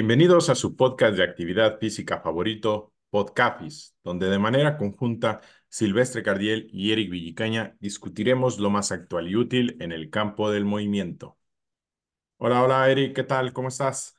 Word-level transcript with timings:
Bienvenidos 0.00 0.48
a 0.48 0.54
su 0.54 0.76
podcast 0.76 1.14
de 1.18 1.24
actividad 1.24 1.78
física 1.78 2.22
favorito, 2.22 2.94
Podcafis, 3.10 3.98
donde 4.02 4.30
de 4.30 4.38
manera 4.38 4.78
conjunta 4.78 5.42
Silvestre 5.68 6.22
Cardiel 6.22 6.70
y 6.72 6.92
Eric 6.92 7.10
Villicaña 7.10 7.76
discutiremos 7.80 8.58
lo 8.58 8.70
más 8.70 8.92
actual 8.92 9.28
y 9.28 9.36
útil 9.36 9.76
en 9.78 9.92
el 9.92 10.08
campo 10.08 10.50
del 10.50 10.64
movimiento. 10.64 11.36
Hola, 12.38 12.62
hola 12.62 12.90
Eric, 12.90 13.14
¿qué 13.14 13.24
tal? 13.24 13.52
¿Cómo 13.52 13.68
estás? 13.68 14.18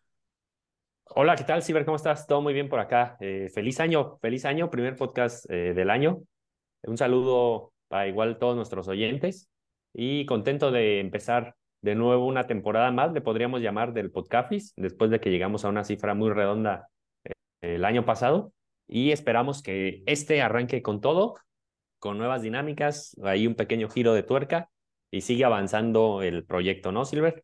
Hola, 1.06 1.36
¿qué 1.36 1.46
tal, 1.46 1.64
Silver? 1.64 1.84
¿Cómo 1.84 1.98
estás? 1.98 2.28
Todo 2.28 2.44
muy 2.44 2.54
bien 2.54 2.70
por 2.70 2.80
acá. 2.80 3.18
Eh, 3.20 3.50
feliz 3.52 3.80
año, 3.80 4.20
feliz 4.22 4.46
año, 4.46 4.70
primer 4.70 4.96
podcast 4.96 5.50
eh, 5.50 5.74
del 5.74 5.90
año. 5.90 6.22
Un 6.84 7.00
saludo 7.00 7.74
para 7.88 8.08
igual 8.08 8.38
todos 8.38 8.56
nuestros 8.56 8.88
oyentes 8.88 9.50
y 9.96 10.28
contento 10.28 10.70
de 10.70 11.00
empezar 11.00 11.56
de 11.82 11.96
nuevo 11.96 12.26
una 12.26 12.48
temporada 12.48 12.92
más, 12.92 13.12
le 13.14 13.22
podríamos 13.22 13.62
llamar 13.62 13.94
del 13.94 14.12
Podcafis, 14.12 14.74
después 14.76 15.10
de 15.12 15.20
que 15.20 15.32
llegamos 15.32 15.66
a 15.66 15.70
una 15.70 15.84
cifra 15.84 16.14
muy 16.14 16.32
redonda 16.32 16.90
eh, 17.24 17.34
el 17.62 17.86
año 17.86 18.06
pasado. 18.06 18.54
Y 18.88 19.12
esperamos 19.12 19.64
que 19.64 20.04
este 20.06 20.42
arranque 20.42 20.82
con 20.82 21.02
todo, 21.02 21.36
con 22.00 22.18
nuevas 22.18 22.42
dinámicas, 22.42 23.16
hay 23.24 23.48
un 23.48 23.56
pequeño 23.56 23.90
giro 23.90 24.14
de 24.14 24.24
tuerca 24.24 24.70
y 25.12 25.22
sigue 25.22 25.46
avanzando 25.46 26.22
el 26.22 26.46
proyecto, 26.46 26.92
¿no, 26.92 27.06
Silver? 27.06 27.44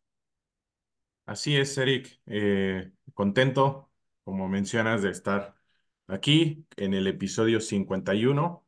Así 1.26 1.56
es, 1.56 1.76
Eric. 1.78 2.20
Eh, 2.26 2.90
contento, 3.14 3.90
como 4.24 4.48
mencionas, 4.48 5.02
de 5.02 5.10
estar 5.10 5.54
aquí 6.06 6.66
en 6.76 6.94
el 6.94 7.06
episodio 7.06 7.60
51 7.60 8.64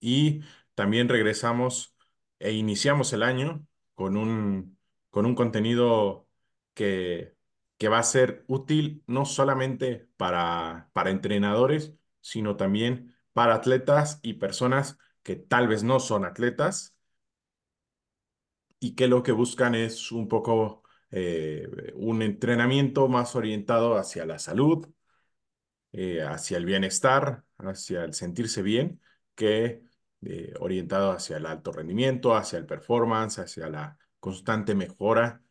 y 0.00 0.42
también 0.74 1.08
regresamos 1.08 1.96
e 2.38 2.52
iniciamos 2.52 3.12
el 3.12 3.22
año 3.22 3.66
con 3.94 4.16
un, 4.16 4.78
con 5.10 5.26
un 5.26 5.34
contenido 5.34 6.28
que, 6.74 7.36
que 7.78 7.88
va 7.88 7.98
a 7.98 8.02
ser 8.02 8.44
útil 8.48 9.02
no 9.06 9.24
solamente 9.26 10.08
para, 10.16 10.90
para 10.92 11.10
entrenadores, 11.10 11.94
sino 12.20 12.56
también 12.56 13.16
para 13.32 13.54
atletas 13.56 14.20
y 14.22 14.34
personas 14.34 14.98
que 15.22 15.36
tal 15.36 15.68
vez 15.68 15.82
no 15.84 16.00
son 16.00 16.24
atletas 16.24 16.94
y 18.80 18.94
que 18.94 19.08
lo 19.08 19.22
que 19.22 19.32
buscan 19.32 19.74
es 19.74 20.12
un 20.12 20.28
poco 20.28 20.82
eh, 21.10 21.66
un 21.94 22.22
entrenamiento 22.22 23.08
más 23.08 23.34
orientado 23.36 23.96
hacia 23.96 24.26
la 24.26 24.38
salud, 24.38 24.86
eh, 25.92 26.22
hacia 26.22 26.56
el 26.58 26.64
bienestar, 26.66 27.44
hacia 27.58 28.04
el 28.04 28.14
sentirse 28.14 28.62
bien, 28.62 29.00
que 29.34 29.83
eh, 30.26 30.54
orientado 30.60 31.10
hacia 31.10 31.36
el 31.36 31.44
alto 31.44 31.70
rendimiento, 31.72 32.34
hacia 32.34 32.58
el 32.58 32.66
performance, 32.66 33.40
hacia 33.40 33.68
la 33.68 33.98
constante 34.20 34.74
mejora 34.74 35.42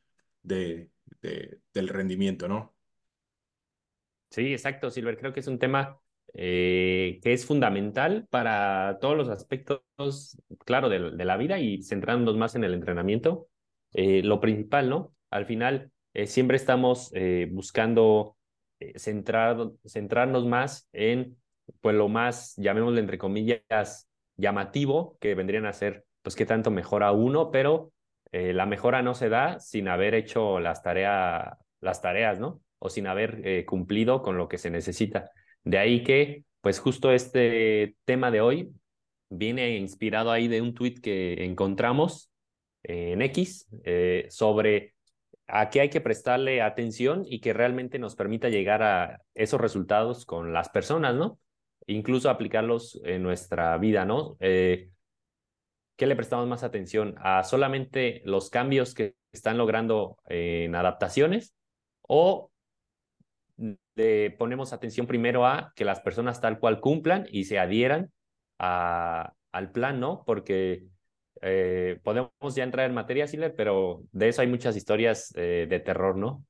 de, 0.41 0.89
del 1.21 1.87
rendimiento, 1.89 2.47
¿no? 2.47 2.73
Sí, 4.29 4.51
exacto, 4.51 4.89
Silver. 4.89 5.17
Creo 5.17 5.31
que 5.31 5.41
es 5.41 5.47
un 5.47 5.59
tema 5.59 5.99
eh, 6.33 7.19
que 7.21 7.33
es 7.33 7.45
fundamental 7.45 8.27
para 8.31 8.97
todos 8.99 9.15
los 9.15 9.29
aspectos, 9.29 9.81
claro, 10.65 10.89
de, 10.89 10.99
la 11.25 11.37
vida 11.37 11.59
y 11.59 11.83
centrándonos 11.83 12.37
más 12.37 12.55
en 12.55 12.63
el 12.63 12.73
entrenamiento. 12.73 13.49
Eh, 13.93 14.23
lo 14.23 14.39
principal, 14.39 14.89
¿no? 14.89 15.13
Al 15.29 15.45
final, 15.45 15.91
siempre 16.25 16.57
estamos 16.57 17.11
buscando 17.51 18.37
centrar, 18.95 19.71
centrarnos 19.85 20.47
más 20.47 20.89
en, 20.93 21.37
pues, 21.81 21.95
lo 21.95 22.07
más, 22.07 22.55
llamémosle 22.57 23.01
entre 23.01 23.19
comillas, 23.19 24.09
llamativo, 24.37 25.17
que 25.19 25.35
vendrían 25.35 25.65
a 25.65 25.73
ser, 25.73 26.05
pues, 26.21 26.35
qué 26.35 26.45
tanto 26.45 26.71
mejora 26.71 27.11
uno, 27.11 27.51
pero 27.51 27.91
eh, 28.31 28.53
la 28.53 28.65
mejora 28.65 29.01
no 29.01 29.13
se 29.13 29.29
da 29.29 29.59
sin 29.59 29.87
haber 29.87 30.15
hecho 30.15 30.59
las, 30.59 30.81
tareas 30.81 31.57
las 31.81 32.01
tareas, 32.01 32.39
¿no? 32.39 32.61
O 32.79 32.89
sin 32.89 33.07
haber 33.07 33.41
eh, 33.45 33.65
cumplido 33.65 34.21
con 34.21 34.37
lo 34.37 34.47
que 34.47 34.57
se 34.57 34.69
necesita. 34.69 35.31
De 35.63 35.77
ahí 35.77 36.03
que, 36.03 36.43
pues, 36.61 36.79
justo 36.79 37.11
este 37.11 37.95
tema 38.05 38.31
de 38.31 38.41
hoy 38.41 38.73
viene 39.29 39.77
inspirado 39.77 40.31
ahí 40.31 40.47
de 40.47 40.61
un 40.61 40.73
tweet 40.73 40.95
que 41.01 41.43
encontramos 41.43 42.31
en 42.83 43.21
X 43.21 43.67
eh, 43.83 44.27
sobre 44.29 44.93
a 45.47 45.69
qué 45.69 45.81
hay 45.81 45.89
que 45.89 46.01
prestarle 46.01 46.61
atención 46.61 47.23
y 47.25 47.39
que 47.39 47.53
realmente 47.53 47.99
nos 47.99 48.15
permita 48.15 48.49
llegar 48.49 48.83
a 48.83 49.21
esos 49.33 49.59
resultados 49.59 50.25
con 50.25 50.53
las 50.53 50.69
personas, 50.69 51.15
¿no? 51.15 51.39
Incluso 51.87 52.29
aplicarlos 52.29 52.99
en 53.03 53.23
nuestra 53.23 53.77
vida, 53.77 54.05
¿no? 54.05 54.37
Eh, 54.39 54.89
¿Qué 55.95 56.07
le 56.07 56.15
prestamos 56.15 56.47
más 56.47 56.63
atención? 56.63 57.15
¿A 57.19 57.43
solamente 57.43 58.21
los 58.25 58.49
cambios 58.49 58.93
que 58.93 59.15
están 59.31 59.57
logrando 59.57 60.17
en 60.27 60.75
adaptaciones 60.75 61.53
o 62.01 62.51
ponemos 64.37 64.73
atención 64.73 65.07
primero 65.07 65.45
a 65.45 65.71
que 65.75 65.85
las 65.85 66.01
personas 66.01 66.41
tal 66.41 66.59
cual 66.59 66.79
cumplan 66.79 67.27
y 67.29 67.45
se 67.45 67.59
adhieran 67.59 68.11
a, 68.59 69.33
al 69.51 69.71
plan, 69.71 69.99
¿no? 69.99 70.23
Porque 70.25 70.85
eh, 71.41 71.99
podemos 72.03 72.55
ya 72.55 72.63
entrar 72.63 72.87
en 72.87 72.95
materia, 72.95 73.27
Siler, 73.27 73.55
pero 73.55 74.03
de 74.11 74.29
eso 74.29 74.41
hay 74.41 74.47
muchas 74.47 74.75
historias 74.75 75.33
eh, 75.35 75.67
de 75.69 75.79
terror, 75.79 76.17
¿no? 76.17 76.43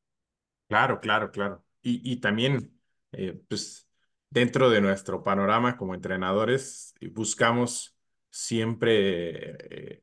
Claro, 0.70 1.00
claro, 1.00 1.32
claro. 1.32 1.64
Y, 1.82 2.14
y 2.14 2.18
también, 2.18 2.72
pues, 3.50 3.88
dentro 4.34 4.70
de 4.72 4.82
nuestro 4.82 5.24
panorama 5.24 5.78
como 5.78 5.94
entrenadores, 5.94 6.96
buscamos 7.12 7.96
siempre 8.32 9.52
eh, 9.70 10.02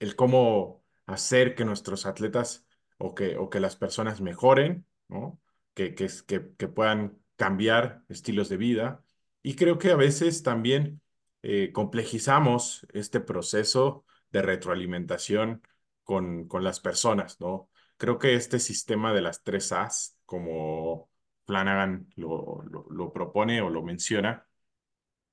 el 0.00 0.16
cómo 0.16 0.84
hacer 1.06 1.54
que 1.54 1.64
nuestros 1.64 2.04
atletas 2.04 2.66
o 2.98 3.14
que, 3.14 3.36
o 3.38 3.50
que 3.50 3.60
las 3.60 3.76
personas 3.76 4.20
mejoren, 4.20 4.86
¿no? 5.08 5.40
que, 5.74 5.94
que, 5.94 6.08
que, 6.26 6.68
puedan 6.68 7.18
cambiar 7.36 8.02
estilos 8.08 8.48
de 8.48 8.56
vida. 8.56 9.04
Y 9.42 9.54
creo 9.54 9.78
que 9.78 9.92
a 9.92 9.96
veces 9.96 10.42
también 10.42 11.00
eh, 11.42 11.70
complejizamos 11.72 12.86
este 12.92 13.20
proceso 13.20 14.04
de 14.32 14.42
retroalimentación 14.42 15.62
con, 16.02 16.48
con 16.48 16.64
las 16.64 16.80
personas, 16.80 17.40
¿no? 17.40 17.70
Creo 17.96 18.18
que 18.18 18.34
este 18.34 18.58
sistema 18.58 19.12
de 19.14 19.22
las 19.22 19.42
tres 19.44 19.70
A's, 19.72 20.16
como 20.26 21.08
Flanagan 21.46 22.08
lo, 22.16 22.62
lo, 22.90 23.12
propone 23.12 23.60
o 23.60 23.70
lo 23.70 23.82
menciona, 23.82 24.46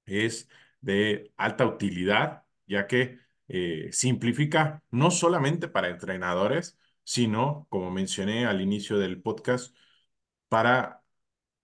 es 0.06 0.50
de 0.82 1.34
alta 1.38 1.66
utilidad, 1.66 2.44
ya 2.68 2.88
que 2.88 3.20
eh, 3.48 3.90
simplifica 3.92 4.84
no 4.92 5.12
solamente 5.12 5.68
para 5.68 5.90
entrenadores, 5.90 6.78
sino, 7.04 7.68
como 7.70 7.92
mencioné 7.92 8.46
al 8.46 8.62
inicio 8.62 8.98
del 9.00 9.22
podcast, 9.22 9.76
para 10.50 11.04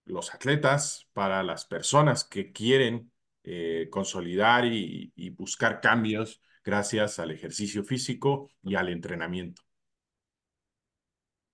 los 0.04 0.34
atletas, 0.34 1.08
para 1.12 1.42
las 1.42 1.66
personas 1.66 2.24
que 2.24 2.52
quieren 2.52 3.12
eh, 3.44 3.88
consolidar 3.90 4.66
y, 4.66 5.12
y 5.16 5.30
buscar 5.30 5.80
cambios 5.80 6.42
gracias 6.64 7.18
al 7.18 7.30
ejercicio 7.30 7.84
físico 7.84 8.50
y 8.62 8.74
al 8.74 8.90
entrenamiento. 8.90 9.62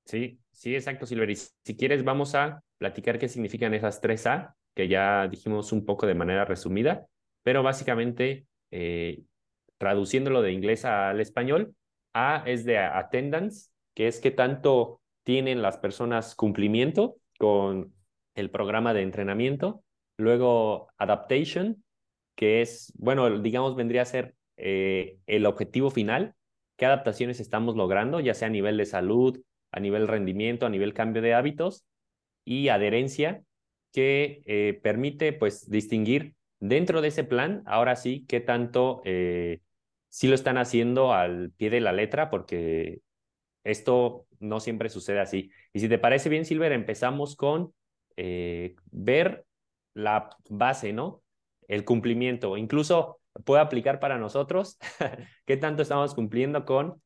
Sí, 0.04 0.41
sí, 0.50 0.75
exacto, 0.75 1.06
Silver. 1.06 1.31
Y 1.31 1.37
si 1.37 1.77
quieres, 1.77 2.03
vamos 2.03 2.34
a 2.34 2.63
platicar 2.78 3.18
qué 3.18 3.28
significan 3.28 3.74
esas 3.74 4.00
tres 4.00 4.26
A, 4.26 4.56
que 4.74 4.88
ya 4.88 5.28
dijimos 5.28 5.72
un 5.72 5.84
poco 5.84 6.06
de 6.06 6.14
manera 6.14 6.44
resumida, 6.44 7.06
pero 7.42 7.62
básicamente, 7.62 8.46
eh, 8.70 9.22
traduciéndolo 9.78 10.42
de 10.42 10.52
inglés 10.52 10.84
al 10.84 11.20
español, 11.20 11.74
A 12.12 12.42
es 12.46 12.64
de 12.64 12.78
attendance, 12.78 13.70
que 13.94 14.08
es 14.08 14.20
que 14.20 14.30
tanto 14.30 15.00
tienen 15.24 15.62
las 15.62 15.78
personas 15.78 16.34
cumplimiento 16.34 17.16
con 17.38 17.92
el 18.34 18.50
programa 18.50 18.94
de 18.94 19.02
entrenamiento. 19.02 19.82
Luego, 20.16 20.88
adaptation, 20.98 21.84
que 22.36 22.62
es, 22.62 22.92
bueno, 22.96 23.38
digamos, 23.41 23.77
vendría 23.77 24.03
a 24.03 24.06
ser 24.06 24.34
eh, 24.56 25.18
el 25.27 25.47
objetivo 25.47 25.91
final. 25.91 26.34
¿Qué 26.77 26.86
adaptaciones 26.86 27.41
estamos 27.41 27.77
logrando, 27.77 28.20
ya 28.20 28.34
sea 28.34 28.48
a 28.48 28.50
nivel 28.50 28.77
de 28.77 28.86
salud, 28.86 29.41
a 29.72 29.80
nivel 29.80 30.09
rendimiento, 30.09 30.66
a 30.66 30.70
nivel 30.70 30.94
cambio 30.94 31.22
de 31.22 31.34
hábitos? 31.34 31.84
Y 32.44 32.68
adherencia 32.68 33.42
que 33.94 34.42
eh, 34.46 34.80
permite 34.82 35.32
pues 35.32 35.70
distinguir 35.70 36.34
dentro 36.58 37.00
de 37.00 37.08
ese 37.08 37.22
plan, 37.22 37.62
ahora 37.64 37.94
sí, 37.94 38.24
qué 38.28 38.41
tanto 38.41 39.02
eh, 39.04 39.60
sí 40.08 40.26
lo 40.26 40.34
están 40.34 40.58
haciendo 40.58 41.12
al 41.12 41.52
pie 41.52 41.70
de 41.70 41.80
la 41.80 41.92
letra, 41.92 42.28
porque 42.28 43.00
esto 43.62 44.26
no 44.41 44.58
siempre 44.58 44.88
sucede 44.88 45.20
así. 45.20 45.50
Y 45.72 45.78
si 45.78 45.88
te 45.88 45.98
parece 45.98 46.28
bien, 46.28 46.44
Silver, 46.44 46.72
empezamos 46.72 47.36
con 47.36 47.72
eh, 48.16 48.74
ver 48.91 49.46
la 49.94 50.28
base, 50.50 50.92
¿no? 50.92 51.22
El 51.68 51.84
cumplimiento. 51.84 52.56
Incluso 52.56 53.20
puede 53.44 53.62
aplicar 53.62 54.00
para 54.00 54.18
nosotros 54.18 54.76
qué 55.46 55.56
tanto 55.56 55.82
estamos 55.82 56.14
cumpliendo 56.14 56.64
con 56.64 57.00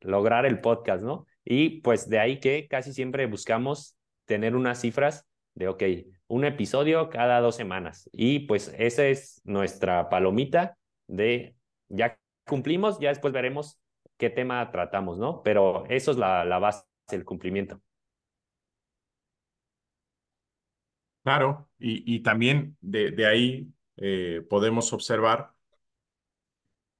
lograr 0.00 0.46
el 0.46 0.60
podcast, 0.60 1.02
¿no? 1.02 1.26
Y 1.44 1.80
pues 1.80 2.08
de 2.08 2.20
ahí 2.20 2.38
que 2.38 2.68
casi 2.68 2.92
siempre 2.92 3.26
buscamos 3.26 3.95
tener 4.26 4.56
unas 4.56 4.80
cifras 4.80 5.26
de, 5.54 5.68
ok, 5.68 5.82
un 6.28 6.44
episodio 6.44 7.10
cada 7.10 7.40
dos 7.40 7.56
semanas. 7.56 8.08
Y 8.12 8.40
pues 8.40 8.74
esa 8.78 9.06
es 9.06 9.40
nuestra 9.44 10.08
palomita 10.10 10.78
de, 11.08 11.56
ya 11.88 12.18
cumplimos, 12.46 13.00
ya 13.00 13.10
después 13.10 13.32
veremos 13.32 13.80
qué 14.18 14.30
tema 14.30 14.70
tratamos, 14.70 15.18
¿no? 15.18 15.42
Pero 15.42 15.86
eso 15.88 16.10
es 16.12 16.18
la, 16.18 16.44
la 16.44 16.58
base 16.58 16.84
del 17.10 17.24
cumplimiento. 17.24 17.80
Claro, 21.22 21.68
y, 21.78 22.14
y 22.16 22.20
también 22.22 22.76
de, 22.80 23.10
de 23.10 23.26
ahí 23.26 23.68
eh, 23.96 24.46
podemos 24.48 24.92
observar 24.92 25.52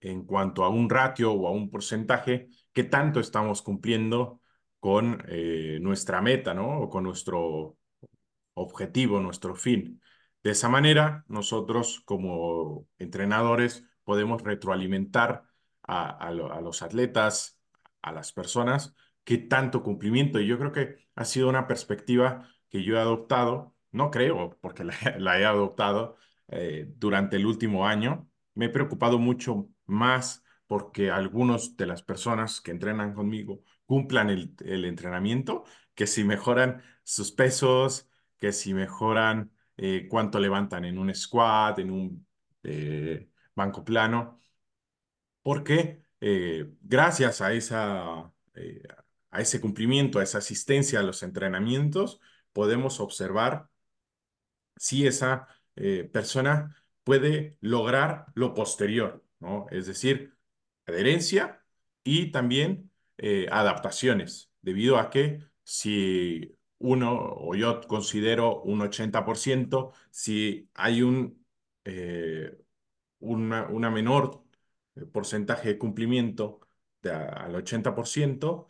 en 0.00 0.24
cuanto 0.24 0.64
a 0.64 0.68
un 0.68 0.88
ratio 0.90 1.32
o 1.32 1.48
a 1.48 1.52
un 1.52 1.70
porcentaje, 1.70 2.48
qué 2.72 2.84
tanto 2.84 3.20
estamos 3.20 3.62
cumpliendo 3.62 4.40
con 4.86 5.24
eh, 5.28 5.78
nuestra 5.82 6.22
meta, 6.22 6.54
¿no? 6.54 6.80
O 6.82 6.88
con 6.90 7.02
nuestro 7.04 7.76
objetivo, 8.54 9.20
nuestro 9.20 9.54
fin. 9.56 10.00
De 10.42 10.52
esa 10.52 10.68
manera, 10.68 11.24
nosotros 11.28 12.02
como 12.06 12.86
entrenadores 12.98 13.84
podemos 14.04 14.42
retroalimentar 14.42 15.44
a, 15.82 16.10
a, 16.10 16.30
lo- 16.32 16.52
a 16.52 16.60
los 16.60 16.82
atletas, 16.82 17.60
a 18.02 18.12
las 18.12 18.32
personas, 18.32 18.94
qué 19.24 19.38
tanto 19.38 19.82
cumplimiento. 19.82 20.40
Y 20.40 20.46
yo 20.46 20.58
creo 20.58 20.72
que 20.72 21.08
ha 21.14 21.24
sido 21.24 21.48
una 21.48 21.66
perspectiva 21.66 22.48
que 22.70 22.82
yo 22.84 22.96
he 22.96 23.00
adoptado, 23.00 23.74
no 23.92 24.10
creo, 24.10 24.58
porque 24.60 24.84
la, 24.84 24.94
la 25.18 25.40
he 25.40 25.44
adoptado 25.46 26.16
eh, 26.48 26.86
durante 26.96 27.36
el 27.36 27.46
último 27.46 27.86
año. 27.86 28.28
Me 28.54 28.66
he 28.66 28.68
preocupado 28.70 29.18
mucho 29.18 29.68
más 29.86 30.42
porque 30.66 31.10
algunos 31.10 31.76
de 31.76 31.86
las 31.86 32.02
personas 32.02 32.60
que 32.60 32.70
entrenan 32.72 33.14
conmigo 33.14 33.62
cumplan 33.86 34.30
el, 34.30 34.84
entrenamiento, 34.84 35.64
que 35.94 36.06
si 36.06 36.24
mejoran 36.24 36.82
sus 37.04 37.32
pesos, 37.32 38.08
que 38.38 38.52
si 38.52 38.74
mejoran 38.74 39.52
eh, 39.76 40.06
cuánto 40.10 40.40
levantan 40.40 40.84
en 40.84 40.98
un 40.98 41.14
squat, 41.14 41.78
en 41.78 41.90
un 41.90 42.26
eh, 42.64 43.30
banco 43.54 43.84
plano, 43.84 44.40
porque 45.42 46.02
eh, 46.20 46.72
gracias 46.82 47.40
a 47.40 47.52
esa, 47.52 48.32
a 49.30 49.40
ese 49.40 49.60
cumplimiento, 49.60 50.18
a 50.18 50.22
esa 50.22 50.38
asistencia 50.38 51.00
a 51.00 51.02
los 51.02 51.22
entrenamientos, 51.22 52.20
podemos 52.52 53.00
observar 53.00 53.68
si 54.76 55.06
esa 55.06 55.48
persona 56.12 56.74
puede 57.04 57.58
lograr 57.60 58.26
lo 58.34 58.54
posterior, 58.54 59.22
¿no? 59.40 59.66
Es 59.70 59.86
decir, 59.86 60.34
adherencia 60.86 61.62
y 62.02 62.30
también 62.32 62.90
eh, 63.18 63.46
adaptaciones, 63.50 64.50
debido 64.62 64.98
a 64.98 65.10
que 65.10 65.40
si 65.64 66.56
uno 66.78 67.14
o 67.18 67.54
yo 67.54 67.80
considero 67.88 68.62
un 68.62 68.82
80%, 68.82 69.92
si 70.10 70.68
hay 70.74 71.02
un, 71.02 71.44
eh, 71.84 72.56
una, 73.20 73.68
una 73.68 73.90
menor 73.90 74.44
eh, 74.96 75.06
porcentaje 75.06 75.70
de 75.70 75.78
cumplimiento 75.78 76.60
de 77.02 77.12
al 77.12 77.54
80%, 77.56 78.68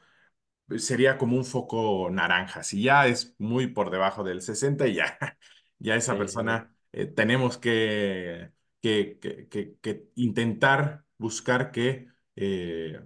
sería 0.79 1.19
como 1.19 1.37
un 1.37 1.45
foco 1.45 2.11
naranja. 2.11 2.63
Si 2.63 2.83
ya 2.83 3.07
es 3.07 3.35
muy 3.39 3.69
por 3.69 3.91
debajo 3.91 4.25
del 4.25 4.43
60, 4.43 4.87
ya, 4.89 5.19
ya 5.79 5.97
esa 5.97 6.17
sí. 6.17 6.19
persona 6.19 6.75
eh, 6.93 7.07
tenemos 7.07 7.59
que, 7.59 8.53
que, 8.83 9.19
que- 9.21 9.49
que- 9.49 9.77
que 9.81 10.09
intentar 10.17 11.05
buscar 11.19 11.71
que, 11.73 12.09
eh, 12.37 13.01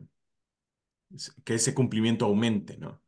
que 1.45 1.55
ese 1.55 1.75
cumplimiento 1.75 2.27
aumente, 2.27 2.77
¿no? 2.79 3.03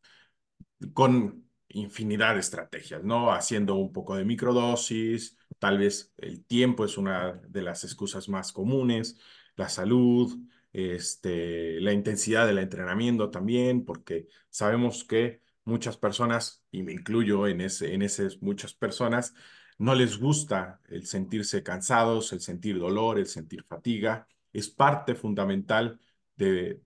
con 0.93 1.45
infinidad 1.69 2.35
de 2.35 2.41
estrategias, 2.41 3.03
¿no? 3.05 3.33
Haciendo 3.33 3.77
un 3.77 3.93
poco 3.93 4.17
de 4.17 4.25
microdosis, 4.25 5.37
tal 5.59 5.79
vez 5.79 6.13
el 6.19 6.45
tiempo 6.45 6.85
es 6.85 6.99
una 6.99 7.33
de 7.49 7.63
las 7.63 7.85
excusas 7.85 8.29
más 8.29 8.53
comunes, 8.53 9.19
la 9.57 9.69
salud, 9.69 10.37
este, 10.73 11.81
la 11.81 11.93
intensidad 11.93 12.47
del 12.47 12.59
entrenamiento 12.59 13.31
también, 13.31 13.85
porque 13.85 14.29
sabemos 14.51 15.05
que 15.05 15.41
muchas 15.65 15.97
personas, 15.97 16.65
y 16.71 16.83
me 16.83 16.93
incluyo 16.93 17.47
en 17.47 17.61
ese, 17.63 17.95
en 17.95 18.07
muchas 18.41 18.75
personas, 18.75 19.35
no 19.79 19.95
les 19.95 20.19
gusta 20.19 20.81
el 20.89 21.07
sentirse 21.07 21.63
cansados, 21.63 22.33
el 22.33 22.41
sentir 22.41 22.79
dolor, 22.79 23.19
el 23.19 23.27
sentir 23.27 23.65
fatiga. 23.65 24.29
Es 24.53 24.69
parte 24.69 25.15
fundamental 25.15 25.99
de 26.37 26.83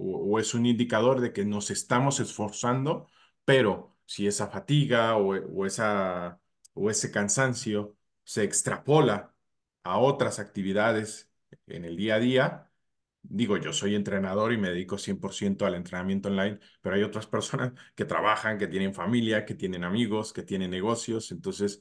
o, 0.00 0.38
es 0.38 0.54
un 0.54 0.66
indicador 0.66 1.20
de 1.20 1.32
que 1.32 1.44
nos 1.44 1.70
estamos 1.70 2.20
esforzando 2.20 3.08
pero 3.44 3.96
si 4.06 4.26
esa 4.26 4.48
fatiga 4.48 5.16
o, 5.16 5.34
o 5.34 5.66
esa, 5.66 6.40
o 6.74 6.90
ese 6.90 7.10
cansancio 7.10 7.96
se 8.24 8.44
extrapola 8.44 9.34
a 9.84 9.98
otras 9.98 10.38
actividades 10.38 11.30
en 11.66 11.84
el 11.84 11.96
día 11.96 12.16
a 12.16 12.18
día, 12.20 12.70
digo, 13.22 13.56
yo 13.56 13.72
soy 13.72 13.94
entrenador 13.94 14.52
y 14.52 14.58
me 14.58 14.68
dedico 14.70 14.98
100% 14.98 15.66
al 15.66 15.74
entrenamiento 15.74 16.28
online, 16.28 16.58
pero 16.80 16.96
hay 16.96 17.02
otras 17.02 17.26
personas 17.26 17.72
que 17.94 18.04
trabajan, 18.04 18.58
que 18.58 18.68
tienen 18.68 18.94
familia, 18.94 19.44
que 19.44 19.54
tienen 19.54 19.84
amigos, 19.84 20.32
que 20.32 20.42
tienen 20.42 20.70
negocios, 20.70 21.32
entonces 21.32 21.80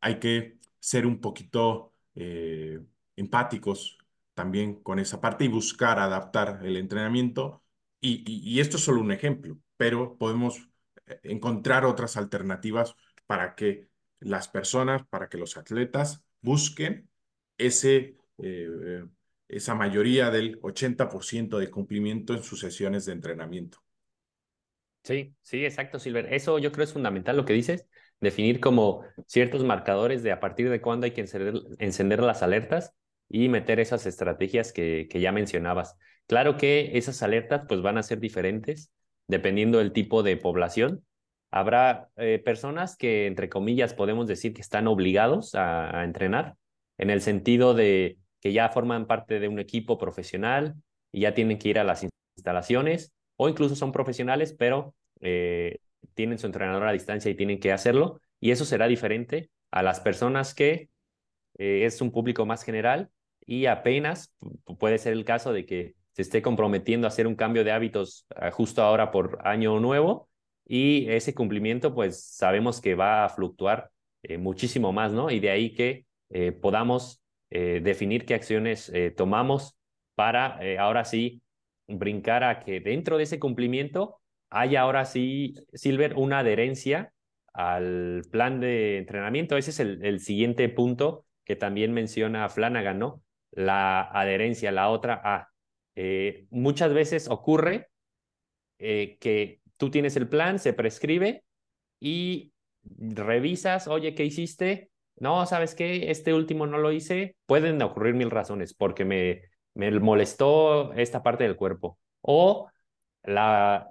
hay 0.00 0.18
que 0.20 0.58
ser 0.80 1.06
un 1.06 1.20
poquito 1.20 1.94
eh, 2.14 2.80
empáticos 3.16 3.98
también 4.38 4.76
con 4.84 5.00
esa 5.00 5.20
parte 5.20 5.44
y 5.44 5.48
buscar 5.48 5.98
adaptar 5.98 6.60
el 6.62 6.76
entrenamiento. 6.76 7.64
Y, 8.00 8.60
esto 8.60 8.76
es 8.76 8.84
solo 8.84 9.00
un 9.00 9.10
ejemplo, 9.10 9.58
pero 9.76 10.16
podemos 10.16 10.68
eh, 11.06 11.18
encontrar 11.24 11.84
otras 11.84 12.16
alternativas 12.16 12.94
para 13.26 13.56
que 13.56 13.88
las 14.20 14.46
personas, 14.46 15.04
para 15.08 15.28
que 15.28 15.38
los 15.38 15.56
atletas 15.56 16.22
busquen 16.40 17.10
ese, 17.56 18.16
eh, 18.38 19.04
esa 19.48 19.74
mayoría 19.74 20.30
del 20.30 20.60
80% 20.62 21.58
de 21.58 21.68
cumplimiento 21.72 22.32
en 22.32 22.44
sus 22.44 22.60
sesiones 22.60 23.06
de 23.06 23.14
entrenamiento. 23.14 23.82
Sí, 25.02 25.34
sí, 25.42 25.64
exacto, 25.64 25.98
Silver. 25.98 26.32
Eso 26.32 26.60
yo 26.60 26.70
creo 26.70 26.84
es 26.84 26.92
fundamental 26.92 27.36
lo 27.36 27.44
que 27.44 27.54
dices, 27.54 27.88
definir 28.20 28.60
como 28.60 29.04
ciertos 29.26 29.64
marcadores 29.64 30.22
de 30.22 30.30
a 30.30 30.38
partir 30.38 30.70
de 30.70 30.80
cuándo 30.80 31.06
hay 31.06 31.10
que 31.10 31.22
encender 31.22 32.20
las 32.20 32.44
alertas 32.44 32.94
y 33.28 33.48
meter 33.48 33.80
esas 33.80 34.06
estrategias 34.06 34.72
que, 34.72 35.06
que 35.10 35.20
ya 35.20 35.32
mencionabas. 35.32 35.96
Claro 36.26 36.56
que 36.56 36.96
esas 36.98 37.22
alertas 37.22 37.62
pues 37.68 37.82
van 37.82 37.98
a 37.98 38.02
ser 38.02 38.20
diferentes 38.20 38.92
dependiendo 39.26 39.78
del 39.78 39.92
tipo 39.92 40.22
de 40.22 40.36
población. 40.36 41.04
Habrá 41.50 42.08
eh, 42.16 42.40
personas 42.44 42.96
que, 42.96 43.26
entre 43.26 43.48
comillas, 43.48 43.94
podemos 43.94 44.26
decir 44.26 44.52
que 44.52 44.60
están 44.60 44.86
obligados 44.86 45.54
a, 45.54 46.00
a 46.00 46.04
entrenar, 46.04 46.56
en 46.98 47.10
el 47.10 47.22
sentido 47.22 47.74
de 47.74 48.18
que 48.40 48.52
ya 48.52 48.68
forman 48.68 49.06
parte 49.06 49.40
de 49.40 49.48
un 49.48 49.58
equipo 49.58 49.98
profesional 49.98 50.74
y 51.12 51.20
ya 51.20 51.34
tienen 51.34 51.58
que 51.58 51.68
ir 51.68 51.78
a 51.78 51.84
las 51.84 52.06
instalaciones 52.36 53.12
o 53.36 53.48
incluso 53.48 53.76
son 53.76 53.92
profesionales, 53.92 54.54
pero 54.58 54.94
eh, 55.20 55.78
tienen 56.14 56.38
su 56.38 56.46
entrenador 56.46 56.86
a 56.86 56.92
distancia 56.92 57.30
y 57.30 57.34
tienen 57.34 57.60
que 57.60 57.72
hacerlo. 57.72 58.20
Y 58.40 58.50
eso 58.50 58.64
será 58.64 58.86
diferente 58.86 59.50
a 59.70 59.82
las 59.82 60.00
personas 60.00 60.54
que 60.54 60.88
eh, 61.58 61.84
es 61.84 62.00
un 62.00 62.10
público 62.10 62.46
más 62.46 62.64
general 62.64 63.10
y 63.48 63.64
apenas 63.64 64.36
puede 64.78 64.98
ser 64.98 65.14
el 65.14 65.24
caso 65.24 65.54
de 65.54 65.64
que 65.64 65.94
se 66.12 66.20
esté 66.20 66.42
comprometiendo 66.42 67.06
a 67.06 67.08
hacer 67.08 67.26
un 67.26 67.34
cambio 67.34 67.64
de 67.64 67.72
hábitos 67.72 68.26
uh, 68.36 68.50
justo 68.50 68.82
ahora 68.82 69.10
por 69.10 69.38
año 69.42 69.80
nuevo 69.80 70.28
y 70.66 71.08
ese 71.08 71.34
cumplimiento 71.34 71.94
pues 71.94 72.22
sabemos 72.22 72.82
que 72.82 72.94
va 72.94 73.24
a 73.24 73.28
fluctuar 73.30 73.90
eh, 74.22 74.36
muchísimo 74.36 74.92
más, 74.92 75.12
¿no? 75.12 75.30
Y 75.30 75.40
de 75.40 75.48
ahí 75.48 75.72
que 75.72 76.04
eh, 76.28 76.52
podamos 76.52 77.22
eh, 77.48 77.80
definir 77.82 78.26
qué 78.26 78.34
acciones 78.34 78.92
tomamos 79.16 79.78
para 80.14 80.60
ahora 80.78 81.04
sí 81.06 81.40
brincar 81.86 82.44
a 82.44 82.60
que 82.60 82.80
dentro 82.80 83.16
de 83.16 83.22
ese 83.22 83.38
cumplimiento 83.38 84.20
haya 84.50 84.82
ahora 84.82 85.06
sí, 85.06 85.54
Silver, 85.72 86.14
una 86.16 86.40
adherencia 86.40 87.14
al 87.54 88.22
plan 88.30 88.60
de 88.60 88.98
entrenamiento. 88.98 89.56
Ese 89.56 89.70
es 89.70 89.80
el 89.80 90.20
siguiente 90.20 90.68
punto 90.68 91.24
que 91.44 91.56
también 91.56 91.94
menciona 91.94 92.48
Flanagan, 92.50 92.98
¿no? 92.98 93.22
La 93.52 94.02
adherencia, 94.02 94.72
la 94.72 94.90
otra 94.90 95.20
A. 95.24 95.48
Eh, 95.96 96.46
muchas 96.50 96.92
veces 96.92 97.28
ocurre 97.28 97.88
eh, 98.78 99.18
que 99.20 99.60
tú 99.76 99.90
tienes 99.90 100.16
el 100.16 100.28
plan, 100.28 100.58
se 100.58 100.72
prescribe 100.72 101.44
y 102.00 102.52
revisas, 102.84 103.88
oye, 103.88 104.14
¿qué 104.14 104.24
hiciste? 104.24 104.90
No, 105.16 105.46
¿sabes 105.46 105.74
qué? 105.74 106.10
Este 106.10 106.32
último 106.32 106.66
no 106.66 106.78
lo 106.78 106.92
hice. 106.92 107.36
Pueden 107.46 107.80
ocurrir 107.82 108.14
mil 108.14 108.30
razones, 108.30 108.74
porque 108.74 109.04
me, 109.04 109.42
molestó 110.00 110.92
esta 110.94 111.22
parte 111.22 111.44
del 111.44 111.56
cuerpo. 111.56 111.98
O 112.20 112.68
la, 113.24 113.90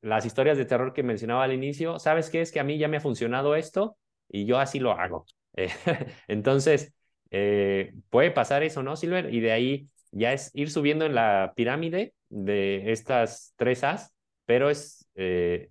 las 0.00 0.26
historias 0.26 0.58
de 0.58 0.64
terror 0.64 0.92
que 0.92 1.02
mencionaba 1.02 1.44
al 1.44 1.52
inicio, 1.52 1.98
¿sabes 1.98 2.30
qué? 2.30 2.40
Es 2.40 2.52
que 2.52 2.60
a 2.60 2.64
mí 2.64 2.78
ya 2.78 2.88
me 2.88 2.96
ha 2.96 3.00
funcionado 3.00 3.54
esto 3.54 3.96
y 4.28 4.46
yo 4.46 4.58
así 4.58 4.80
lo 4.80 4.92
hago. 4.92 5.26
Entonces, 6.28 6.94
eh, 7.30 7.94
puede 8.10 8.30
pasar 8.30 8.62
eso, 8.62 8.82
¿no, 8.82 8.96
Silver? 8.96 9.32
Y 9.34 9.40
de 9.40 9.52
ahí 9.52 9.88
ya 10.12 10.32
es 10.32 10.50
ir 10.54 10.70
subiendo 10.70 11.04
en 11.06 11.14
la 11.14 11.52
pirámide 11.56 12.14
de 12.28 12.90
estas 12.92 13.54
tres 13.56 13.84
As, 13.84 14.14
pero 14.46 14.70
es 14.70 15.08
eh, 15.14 15.70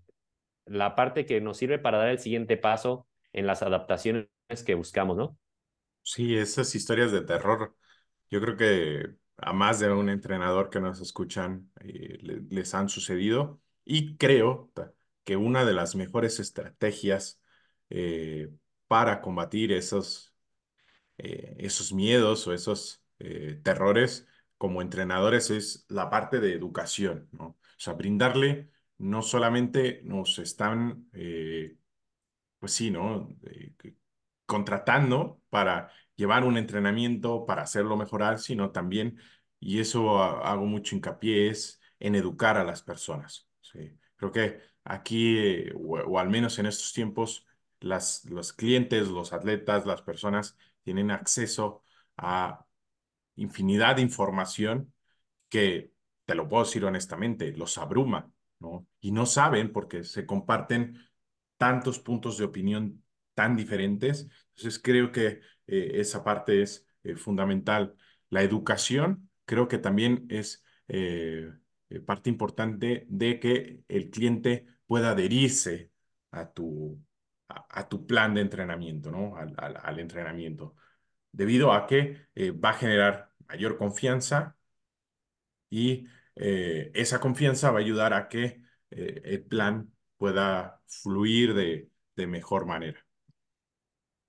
la 0.66 0.96
parte 0.96 1.26
que 1.26 1.42
nos 1.42 1.58
sirve 1.58 1.80
para 1.80 1.98
dar 2.00 2.10
el 2.10 2.20
siguiente 2.20 2.58
paso 2.58 3.08
en 3.34 3.48
las 3.48 3.64
adaptaciones 3.64 4.28
que 4.66 4.76
buscamos, 4.76 5.18
¿no? 5.18 5.38
Sí, 6.04 6.36
esas 6.38 6.76
historias 6.76 7.12
de 7.12 7.22
terror, 7.22 7.76
yo 8.30 8.40
creo 8.42 8.56
que 8.58 9.16
a 9.38 9.54
más 9.54 9.80
de 9.80 9.92
un 9.92 10.10
entrenador 10.10 10.70
que 10.70 10.80
nos 10.80 11.02
escuchan 11.02 11.72
eh, 11.82 12.18
le- 12.22 12.42
les 12.50 12.76
han 12.76 12.90
sucedido 12.90 13.62
y 13.84 14.16
creo 14.18 14.72
que 15.24 15.36
una 15.38 15.66
de 15.66 15.74
las 15.74 15.96
mejores 15.96 16.40
estrategias 16.40 17.42
para 18.88 19.22
combatir 19.22 19.72
esos, 19.72 20.35
eh, 21.18 21.56
esos 21.60 21.94
miedos 21.94 22.48
o 22.48 22.54
esos 22.54 23.04
eh, 23.20 23.60
terrores 23.64 24.28
como 24.58 24.82
entrenadores 24.82 25.50
es 25.52 25.86
la 25.90 26.10
parte 26.10 26.40
de 26.40 26.54
educación, 26.54 27.28
¿no? 27.32 27.46
O 27.48 27.58
sea, 27.78 27.94
brindarle 27.94 28.70
no 28.98 29.22
solamente 29.22 30.02
nos 30.04 30.40
están, 30.40 31.10
eh, 31.14 31.78
pues 32.60 32.74
sí, 32.74 32.92
¿no? 32.92 33.30
Eh, 33.44 33.74
contratando 34.46 35.42
para 35.50 35.92
llevar 36.16 36.44
un 36.44 36.58
entrenamiento, 36.58 37.46
para 37.46 37.64
hacerlo 37.64 37.98
mejorar, 37.98 38.40
sino 38.40 38.72
también, 38.72 39.20
y 39.60 39.80
eso 39.80 40.22
ha- 40.24 40.52
hago 40.52 40.66
mucho 40.66 40.96
hincapié, 40.96 41.50
es 41.50 41.82
en 42.00 42.16
educar 42.16 42.58
a 42.58 42.64
las 42.64 42.82
personas. 42.84 43.50
¿sí? 43.62 43.98
Creo 44.16 44.32
que 44.32 44.60
aquí, 44.84 45.38
eh, 45.40 45.74
o, 45.76 45.98
o 46.00 46.20
al 46.20 46.30
menos 46.30 46.60
en 46.60 46.68
estos 46.68 46.94
tiempos, 46.94 47.46
las, 47.80 48.26
los 48.26 48.54
clientes, 48.54 49.08
los 49.10 49.34
atletas, 49.34 49.86
las 49.86 50.02
personas 50.02 50.58
tienen 50.86 51.12
acceso 51.12 51.84
a 52.18 52.66
infinidad 53.36 53.98
de 53.98 54.04
información 54.04 54.94
que, 55.50 55.92
te 56.26 56.36
lo 56.36 56.48
puedo 56.50 56.64
decir 56.64 56.86
honestamente, 56.86 57.52
los 57.54 57.78
abruma, 57.78 58.32
¿no? 58.60 58.88
Y 59.02 59.12
no 59.12 59.26
saben 59.26 59.72
porque 59.74 60.04
se 60.04 60.26
comparten 60.26 61.00
tantos 61.58 62.00
puntos 62.00 62.38
de 62.38 62.46
opinión 62.46 63.04
tan 63.34 63.56
diferentes. 63.56 64.28
Entonces 64.56 64.82
creo 64.82 65.12
que 65.12 65.42
eh, 65.68 65.92
esa 65.96 66.24
parte 66.24 66.62
es 66.62 66.88
eh, 67.04 67.16
fundamental. 67.16 67.96
La 68.30 68.44
educación 68.44 69.30
creo 69.46 69.68
que 69.68 69.78
también 69.78 70.26
es 70.30 70.64
eh, 70.88 71.52
parte 72.06 72.30
importante 72.30 73.06
de 73.10 73.40
que 73.40 73.84
el 73.88 74.10
cliente 74.10 74.68
pueda 74.88 75.12
adherirse 75.12 75.92
a 76.32 76.52
tu, 76.52 77.00
a, 77.48 77.88
tu 77.88 78.06
plan 78.06 78.34
de 78.34 78.42
entrenamiento, 78.42 79.12
¿no? 79.12 79.36
Al, 79.38 79.54
al, 79.58 80.00
entrenamiento, 80.00 80.76
debido 81.32 81.74
a 81.74 81.86
que 81.88 82.28
eh, 82.36 82.52
va 82.52 82.72
a 82.72 82.74
generar 82.74 83.32
mayor 83.48 83.78
confianza 83.78 84.56
y 85.70 86.08
eh, 86.36 86.92
esa 86.94 87.20
confianza 87.20 87.72
va 87.72 87.80
a 87.80 87.82
ayudar 87.82 88.14
a 88.14 88.28
que 88.28 88.62
eh, 88.92 89.22
el 89.24 89.44
plan 89.44 89.92
pueda 90.18 90.82
fluir 90.88 91.54
de, 91.54 91.90
de 92.16 92.28
mejor 92.28 92.66
manera. 92.66 93.06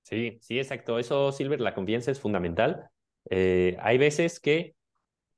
Sí, 0.02 0.38
sí, 0.40 0.58
exacto. 0.58 0.98
Eso, 0.98 1.32
Silver, 1.32 1.60
la 1.60 1.74
confianza 1.74 2.10
es 2.10 2.20
fundamental. 2.20 2.90
Hay 3.28 3.98
veces 3.98 4.38
que 4.38 4.76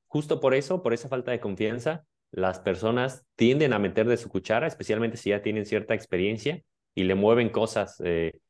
justo 0.08 0.40
por 0.40 0.52
eso, 0.54 0.82
por 0.82 0.92
esa 0.92 1.08
falta 1.08 1.30
de 1.30 1.40
confianza, 1.40 2.04
las 2.30 2.60
personas 2.60 3.24
tienden 3.34 3.72
a 3.72 3.78
meter 3.78 4.06
de 4.06 4.18
su 4.18 4.28
cuchara, 4.28 4.66
especialmente 4.66 5.16
si 5.16 5.30
ya 5.30 5.40
tienen 5.40 5.64
cierta 5.64 5.94
experiencia 5.94 6.62
y 6.98 7.04
le 7.04 7.14
mueven 7.14 7.50
cosas. 7.50 8.02
Eh, 8.04 8.40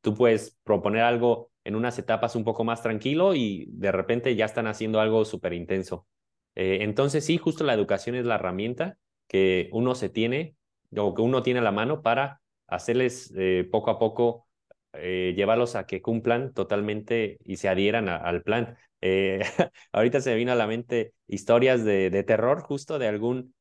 tú 0.00 0.14
puedes 0.16 0.58
proponer 0.64 1.02
algo 1.02 1.52
en 1.62 1.76
unas 1.76 1.96
etapas 2.00 2.34
un 2.34 2.42
poco 2.42 2.64
más 2.64 2.82
tranquilo 2.82 3.32
y 3.36 3.66
de 3.70 3.92
repente 3.92 4.34
ya 4.34 4.44
están 4.44 4.66
haciendo 4.66 5.00
algo 5.00 5.24
súper 5.24 5.52
intenso. 5.52 6.08
Eh, 6.56 6.78
entonces, 6.80 7.24
sí, 7.24 7.38
justo 7.38 7.62
la 7.62 7.74
educación 7.74 8.16
es 8.16 8.24
la 8.24 8.34
herramienta 8.34 8.98
que 9.28 9.68
uno 9.72 9.94
se 9.94 10.08
tiene 10.08 10.56
o 10.96 11.14
que 11.14 11.22
uno 11.22 11.44
tiene 11.44 11.60
a 11.60 11.62
la 11.62 11.70
mano 11.70 12.02
para 12.02 12.40
hacerles 12.66 13.32
eh, 13.36 13.68
poco 13.70 13.92
a 13.92 13.98
poco 14.00 14.46
llevarlos 14.92 15.76
a 15.76 15.86
que 15.86 16.02
cumplan 16.02 16.52
totalmente 16.52 17.38
y 17.44 17.58
se 17.58 17.68
adhieran 17.68 18.08
al 18.08 18.42
plan. 18.42 18.76
Ahorita 19.92 20.20
se 20.20 20.30
me 20.30 20.36
vino 20.36 20.50
a 20.50 20.56
la 20.56 20.66
mente 20.66 21.14
historias 21.28 21.84
de, 21.84 22.10
de 22.10 22.24
terror 22.24 22.60
justo 22.62 22.98
de 22.98 23.06
algún 23.06 23.54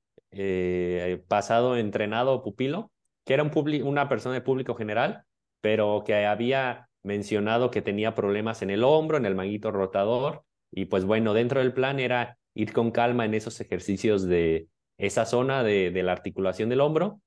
pasado 1.27 1.77
entrenado 1.77 2.41
pupilo, 2.41 2.91
que 3.29 3.35
era 3.35 3.43
un 3.43 3.51
una 3.83 4.09
persona 4.09 4.33
de 4.33 4.41
público 4.41 4.73
general, 4.73 5.23
pero 5.61 6.03
que 6.03 6.25
había 6.25 6.89
mencionado 7.03 7.69
que 7.69 7.83
tenía 7.83 8.15
problemas 8.15 8.63
en 8.63 8.71
el 8.71 8.83
hombro, 8.83 9.17
en 9.17 9.25
el 9.27 9.35
manguito 9.35 9.69
rotador, 9.69 10.45
y 10.71 10.85
pues 10.85 11.05
bueno, 11.05 11.35
dentro 11.35 11.59
del 11.59 11.71
plan 11.71 11.99
era 11.99 12.39
ir 12.55 12.73
con 12.73 12.89
calma 12.89 13.25
en 13.25 13.35
esos 13.35 13.61
ejercicios 13.61 14.23
de 14.23 14.67
esa 14.97 15.27
zona 15.27 15.61
de, 15.61 15.91
de 15.91 16.01
la 16.01 16.11
articulación 16.11 16.69
del 16.69 16.81
hombro. 16.81 17.21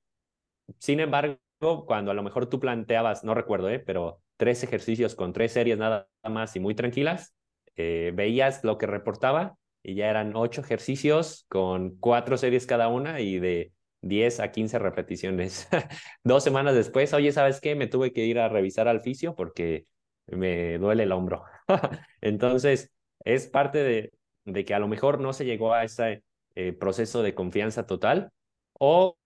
Sin 0.77 0.99
embargo, 0.99 1.39
cuando 1.85 2.11
a 2.11 2.13
lo 2.13 2.21
mejor 2.21 2.47
tú 2.47 2.59
planteabas, 2.59 3.23
no 3.23 3.33
recuerdo, 3.33 3.69
¿eh? 3.69 3.79
pero 3.79 4.19
tres 4.35 4.61
ejercicios 4.61 5.15
con 5.15 5.31
tres 5.31 5.53
series 5.53 5.77
nada 5.77 6.09
más 6.29 6.53
y 6.57 6.59
muy 6.59 6.75
tranquilas, 6.75 7.33
eh, 7.77 8.11
veías 8.13 8.65
lo 8.65 8.77
que 8.77 8.87
reportaba 8.87 9.55
y 9.81 9.95
ya 9.95 10.09
eran 10.09 10.35
ocho 10.35 10.59
ejercicios 10.59 11.45
con 11.47 11.95
cuatro 12.01 12.35
series 12.35 12.67
cada 12.67 12.89
una 12.89 13.21
y 13.21 13.39
de 13.39 13.71
10 14.03 14.39
a 14.39 14.51
15 14.51 14.77
repeticiones. 14.79 15.67
Dos 16.23 16.43
semanas 16.43 16.75
después, 16.75 17.13
oye, 17.13 17.31
¿sabes 17.31 17.59
qué? 17.59 17.75
Me 17.75 17.87
tuve 17.87 18.13
que 18.13 18.25
ir 18.25 18.39
a 18.39 18.49
revisar 18.49 18.87
al 18.87 19.01
fisio 19.01 19.35
porque 19.35 19.87
me 20.27 20.77
duele 20.77 21.03
el 21.03 21.11
hombro. 21.11 21.43
Entonces, 22.21 22.91
es 23.25 23.47
parte 23.47 23.79
de, 23.79 24.13
de, 24.45 24.65
que 24.65 24.73
a 24.73 24.79
lo 24.79 24.87
mejor 24.87 25.19
no 25.19 25.33
se 25.33 25.45
llegó 25.45 25.73
a 25.73 25.83
ese 25.83 26.23
eh, 26.55 26.73
proceso 26.73 27.23
de 27.23 27.33
confianza 27.33 27.85
total 27.87 28.31
o 28.73 29.17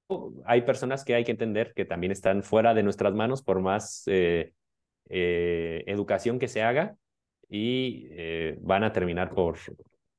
hay 0.45 0.61
personas 0.61 1.03
que 1.03 1.15
hay 1.15 1.23
que 1.25 1.31
entender 1.31 1.73
que 1.75 1.85
también 1.85 2.11
están 2.11 2.43
fuera 2.43 2.73
de 2.73 2.83
nuestras 2.83 3.13
manos 3.13 3.41
por 3.43 3.59
más 3.59 4.03
eh, 4.07 4.53
eh, 5.09 5.83
educación 5.87 6.39
que 6.39 6.47
se 6.47 6.63
haga 6.63 6.95
y 7.49 8.07
eh, 8.11 8.57
van 8.61 8.83
a 8.83 8.93
terminar 8.93 9.33
por 9.33 9.57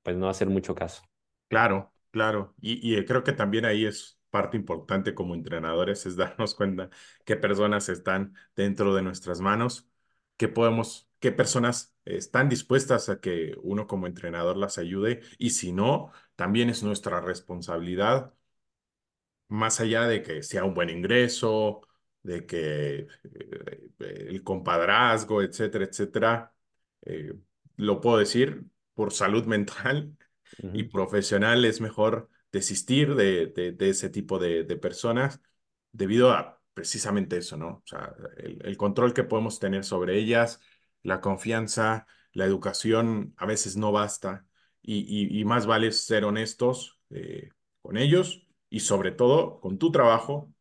pues 0.02 0.16
no 0.16 0.28
hacer 0.28 0.48
mucho 0.48 0.74
caso. 0.74 1.02
Claro, 1.48 1.92
claro. 2.10 2.54
Y, 2.60 2.96
y 2.96 3.04
creo 3.04 3.22
que 3.22 3.32
también 3.32 3.64
ahí 3.64 3.86
es 3.86 4.17
parte 4.30 4.56
importante 4.56 5.14
como 5.14 5.35
entrenadores, 5.35 6.06
es 6.06 6.16
darnos 6.16 6.54
cuenta 6.54 6.90
qué 7.25 7.37
personas 7.37 7.88
están 7.88 8.35
dentro 8.56 8.94
de 8.94 9.02
nuestras 9.02 9.40
manos, 9.40 9.88
qué 10.37 10.49
podemos, 10.49 11.08
qué 11.20 11.32
personas 11.32 11.94
están 12.04 12.49
dispuestas 12.49 13.08
a 13.08 13.20
que 13.20 13.54
uno 13.62 13.87
como 13.87 14.06
entrenador 14.06 14.56
las 14.56 14.78
ayude 14.78 15.23
y 15.38 15.50
si 15.50 15.73
no, 15.73 16.12
también 16.37 16.70
es 16.70 16.82
nuestra 16.82 17.20
responsabilidad. 17.20 18.35
Más 19.49 19.80
allá 19.80 20.06
de 20.06 20.23
que 20.23 20.42
sea 20.42 20.64
un 20.64 20.75
buen 20.75 20.90
ingreso, 20.90 21.80
de 22.23 22.44
que 22.47 23.06
eh, 23.25 23.90
el 23.99 24.42
compadrazgo, 24.42 25.42
etcétera, 25.42 25.85
etcétera, 25.87 26.54
eh, 27.02 27.32
lo 27.76 28.00
puedo 28.00 28.18
decir, 28.18 28.64
por 28.94 29.12
salud 29.12 29.44
mental 29.47 30.14
Uh 30.62 30.70
y 30.73 30.85
profesional 30.85 31.64
es 31.66 31.80
mejor 31.82 32.30
desistir 32.52 33.14
de, 33.14 33.47
de, 33.47 33.88
ese 33.88 34.11
tipo 34.11 34.38
de, 34.38 34.64
de, 34.64 34.76
personas 34.76 35.40
debido 35.93 36.31
a 36.33 36.61
precisamente 36.75 37.38
eso, 37.38 37.57
¿no? 37.57 37.69
O 37.69 37.83
sea, 37.87 38.14
el, 38.37 38.76
control 38.76 39.12
que 39.14 39.25
podemos 39.25 39.59
tener 39.59 39.85
sobre 39.85 40.19
ellas, 40.19 40.61
la 41.02 41.21
confianza, 41.21 42.07
la 42.33 42.45
educación 42.45 43.35
a 43.37 43.47
veces 43.47 43.76
no 43.76 43.93
basta 43.93 44.47
y, 44.83 45.40
y, 45.40 45.45
más 45.45 45.67
vale 45.67 45.93
ser 45.93 46.25
honestos 46.25 47.00
eh, 47.11 47.50
con 47.83 47.97
ellos 47.97 48.47
y 48.71 48.81
sobre 48.81 49.12
todo 49.12 49.61
con 49.61 49.78
tu 49.78 49.90
trabajo 49.90 50.52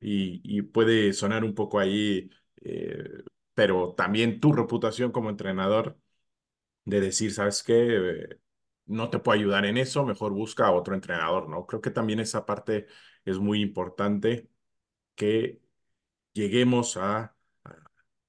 y, 0.00 0.40
y 0.44 0.62
puede 0.62 1.12
sonar 1.12 1.44
un 1.44 1.54
poco 1.54 1.78
ahí, 1.80 2.30
eh, 2.62 3.24
pero 3.54 3.94
también 3.94 4.40
tu 4.40 4.52
reputación 4.52 5.12
como 5.12 5.30
entrenador 5.30 5.98
de 6.84 7.00
decir, 7.00 7.32
¿sabes 7.32 7.62
qué? 7.62 8.38
No 8.86 9.10
te 9.10 9.18
puedo 9.18 9.38
ayudar 9.38 9.66
en 9.66 9.78
eso, 9.78 10.04
mejor 10.06 10.32
busca 10.32 10.66
a 10.66 10.72
otro 10.72 10.94
entrenador, 10.94 11.48
¿no? 11.48 11.66
Creo 11.66 11.80
que 11.80 11.90
también 11.90 12.20
esa 12.20 12.46
parte 12.46 12.86
es 13.24 13.38
muy 13.38 13.60
importante 13.62 14.48
que 15.16 15.60
lleguemos 16.32 16.96
a, 16.96 17.36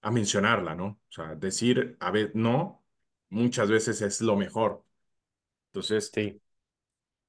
a, 0.02 0.12
mencionarla, 0.12 0.76
¿no? 0.76 0.88
O 0.88 1.12
sea, 1.12 1.36
decir, 1.36 1.98
a 2.00 2.12
ver, 2.12 2.32
no, 2.36 2.86
muchas 3.30 3.70
veces 3.70 4.02
es 4.02 4.22
lo 4.22 4.36
mejor. 4.38 4.86
Entonces, 5.68 6.12
sí. 6.14 6.42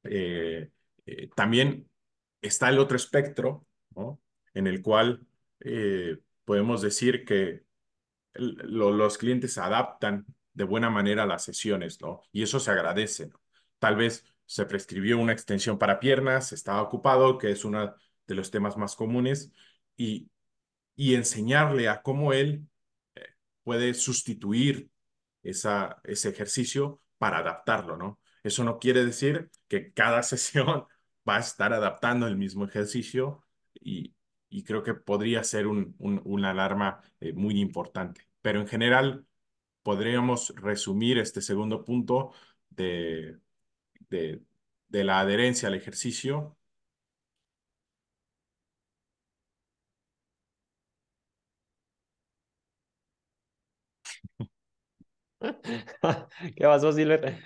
eh, 0.05 0.71
eh, 1.07 1.31
también 1.37 1.89
está 2.43 2.69
el 2.71 2.79
otro 2.79 2.97
espectro, 2.97 3.67
¿no? 3.97 4.21
En 4.55 4.67
el 4.67 4.83
cual 4.83 5.27
eh, 5.61 6.19
podemos 6.45 6.83
decir 6.83 7.25
que 7.25 7.65
lo, 8.35 8.93
los 8.93 9.19
clientes 9.19 9.59
adaptan 9.59 10.27
de 10.59 10.65
buena 10.65 10.91
manera 10.91 11.25
las 11.25 11.45
sesiones, 11.45 12.01
¿no? 12.03 12.23
Y 12.33 12.43
eso 12.43 12.59
se 12.59 12.73
agradece. 12.73 13.31
Tal 13.79 13.97
vez 13.97 14.25
se 14.45 14.67
prescribió 14.67 15.19
una 15.19 15.33
extensión 15.33 15.79
para 15.79 16.01
piernas, 16.01 16.53
estaba 16.53 16.83
ocupado, 16.83 17.39
que 17.39 17.53
es 17.53 17.65
uno 17.65 17.95
de 18.27 18.35
los 18.35 18.51
temas 18.51 18.77
más 18.77 18.97
comunes, 18.97 19.53
y, 19.97 20.29
y 20.97 21.15
enseñarle 21.15 21.89
a 21.89 22.03
cómo 22.03 22.33
él 22.33 22.69
eh, 23.15 23.23
puede 23.63 23.95
sustituir 23.95 24.91
esa, 25.45 26.01
ese 26.05 26.31
ejercicio 26.31 27.01
para 27.19 27.39
adaptarlo, 27.39 27.97
¿no? 27.97 28.21
Eso 28.43 28.65
no 28.65 28.79
quiere 28.81 29.05
decir 29.05 29.51
que 29.69 29.93
cada 29.93 30.23
sesión 30.25 30.87
va 31.29 31.37
a 31.37 31.41
estar 31.41 31.73
adaptando 31.73 32.27
el 32.27 32.37
mismo 32.37 32.65
ejercicio 32.65 33.45
y, 33.75 34.15
y 34.51 34.65
creo 34.65 34.83
que 34.83 34.95
podría 34.95 35.45
ser 35.45 35.69
un, 35.69 35.95
una 35.99 36.51
alarma 36.51 37.01
eh, 37.21 37.33
muy 37.33 37.61
importante. 37.61 38.29
Pero 38.43 38.61
en 38.61 38.67
general, 38.69 39.27
podríamos 39.89 40.55
resumir 40.57 41.19
este 41.19 41.41
segundo 41.41 41.83
punto 41.85 42.33
de, 42.71 43.39
de, 44.11 44.43
de 44.89 45.05
la 45.05 45.21
adherencia 45.21 45.69
al 45.69 45.75
ejercicio 45.77 46.59
¿Qué 56.57 56.65
pasó, 56.65 56.93
Silver? 56.93 57.43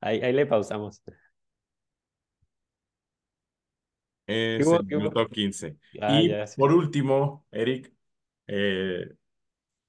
Ahí, 0.00 0.20
ahí 0.22 0.32
le 0.32 0.46
pausamos. 0.46 1.02
¿Qué 4.56 4.64
Es 4.64 4.64
hubo? 4.64 4.80
el 4.80 4.84
¿Qué 4.86 4.96
hubo? 4.96 5.12
minuto 5.12 5.28
15. 5.28 5.76
Ah, 6.00 6.22
Y 6.22 6.28
ya, 6.28 6.46
sí. 6.46 6.56
por 6.56 6.72
último, 6.72 7.46
Eric, 7.52 7.93
eh, 8.46 9.14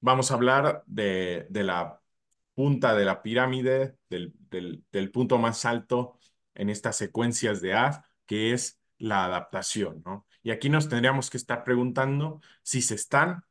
vamos 0.01 0.31
a 0.31 0.35
hablar 0.35 0.83
de, 0.87 1.47
de 1.49 1.63
la 1.63 2.01
punta 2.53 2.95
de 2.95 3.05
la 3.05 3.21
pirámide, 3.21 3.97
del, 4.09 4.33
del, 4.49 4.83
del 4.91 5.11
punto 5.11 5.37
más 5.37 5.65
alto 5.65 6.19
en 6.53 6.69
estas 6.69 6.97
secuencias 6.97 7.61
de 7.61 7.73
A, 7.73 8.05
que 8.25 8.53
es 8.53 8.79
la 8.97 9.25
adaptación, 9.25 10.01
¿no? 10.05 10.25
Y 10.43 10.51
aquí 10.51 10.69
nos 10.69 10.87
tendríamos 10.89 11.29
que 11.29 11.37
estar 11.37 11.63
preguntando 11.63 12.41
si 12.63 12.81
se 12.81 12.95
están 12.95 13.43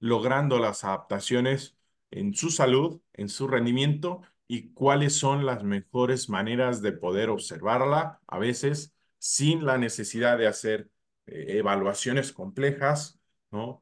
logrando 0.00 0.58
las 0.58 0.84
adaptaciones 0.84 1.76
en 2.10 2.34
su 2.34 2.50
salud, 2.50 3.00
en 3.12 3.28
su 3.28 3.46
rendimiento 3.48 4.22
y 4.48 4.72
cuáles 4.72 5.16
son 5.16 5.46
las 5.46 5.62
mejores 5.62 6.28
maneras 6.28 6.82
de 6.82 6.92
poder 6.92 7.30
observarla, 7.30 8.20
a 8.26 8.38
veces 8.38 8.94
sin 9.18 9.64
la 9.64 9.78
necesidad 9.78 10.38
de 10.38 10.46
hacer 10.48 10.90
eh, 11.26 11.58
evaluaciones 11.58 12.32
complejas, 12.32 13.20
¿no? 13.50 13.80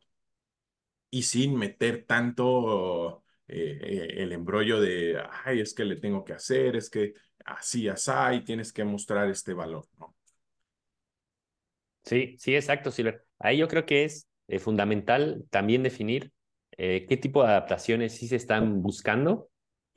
Y 1.10 1.22
sin 1.22 1.56
meter 1.56 2.04
tanto 2.06 3.22
eh, 3.46 3.78
eh, 3.82 4.14
el 4.22 4.32
embrollo 4.32 4.80
de, 4.80 5.18
ay, 5.44 5.60
es 5.60 5.72
que 5.74 5.84
le 5.84 5.96
tengo 5.96 6.24
que 6.24 6.34
hacer, 6.34 6.76
es 6.76 6.90
que 6.90 7.14
así, 7.46 7.88
así, 7.88 8.12
tienes 8.44 8.72
que 8.72 8.84
mostrar 8.84 9.30
este 9.30 9.54
valor. 9.54 9.86
Sí, 12.04 12.36
sí, 12.38 12.54
exacto, 12.54 12.90
Silver. 12.90 13.24
Ahí 13.38 13.58
yo 13.58 13.68
creo 13.68 13.84
que 13.86 14.04
es 14.04 14.28
eh, 14.48 14.58
fundamental 14.58 15.44
también 15.50 15.82
definir 15.82 16.32
qué 16.76 17.18
tipo 17.20 17.42
de 17.42 17.48
adaptaciones 17.48 18.14
sí 18.14 18.28
se 18.28 18.36
están 18.36 18.82
buscando 18.82 19.50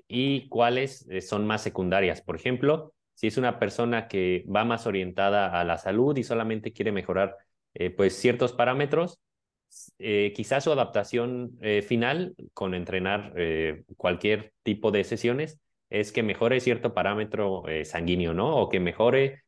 y 0.08 0.50
cuáles 0.50 1.06
son 1.22 1.46
más 1.46 1.62
secundarias. 1.62 2.22
Por 2.24 2.36
ejemplo, 2.36 2.96
si 3.13 3.27
es 3.27 3.38
una 3.38 3.60
persona 3.60 4.08
que 4.08 4.44
va 4.53 4.65
más 4.65 4.88
orientada 4.88 5.60
a 5.60 5.63
la 5.63 5.77
salud 5.77 6.18
y 6.18 6.24
solamente 6.24 6.74
quiere 6.74 6.91
mejorar 6.91 7.38
pues 7.96 8.15
ciertos 8.15 8.53
parámetros, 8.53 9.20
eh, 10.00 10.34
quizás 10.36 10.63
su 10.63 10.72
adaptación 10.72 11.58
eh, 11.62 11.82
final 11.82 12.36
con 12.54 12.74
entrenar 12.74 13.34
eh, 13.36 13.84
cualquier 13.98 14.54
tipo 14.63 14.92
de 14.92 15.04
sesiones 15.04 15.60
es 15.90 16.12
que 16.12 16.24
mejore 16.24 16.60
cierto 16.60 16.94
parámetro 16.94 17.63
sanguíneo, 17.84 18.34
¿no? 18.34 18.56
O 18.56 18.70
que 18.70 18.80
mejore 18.80 19.44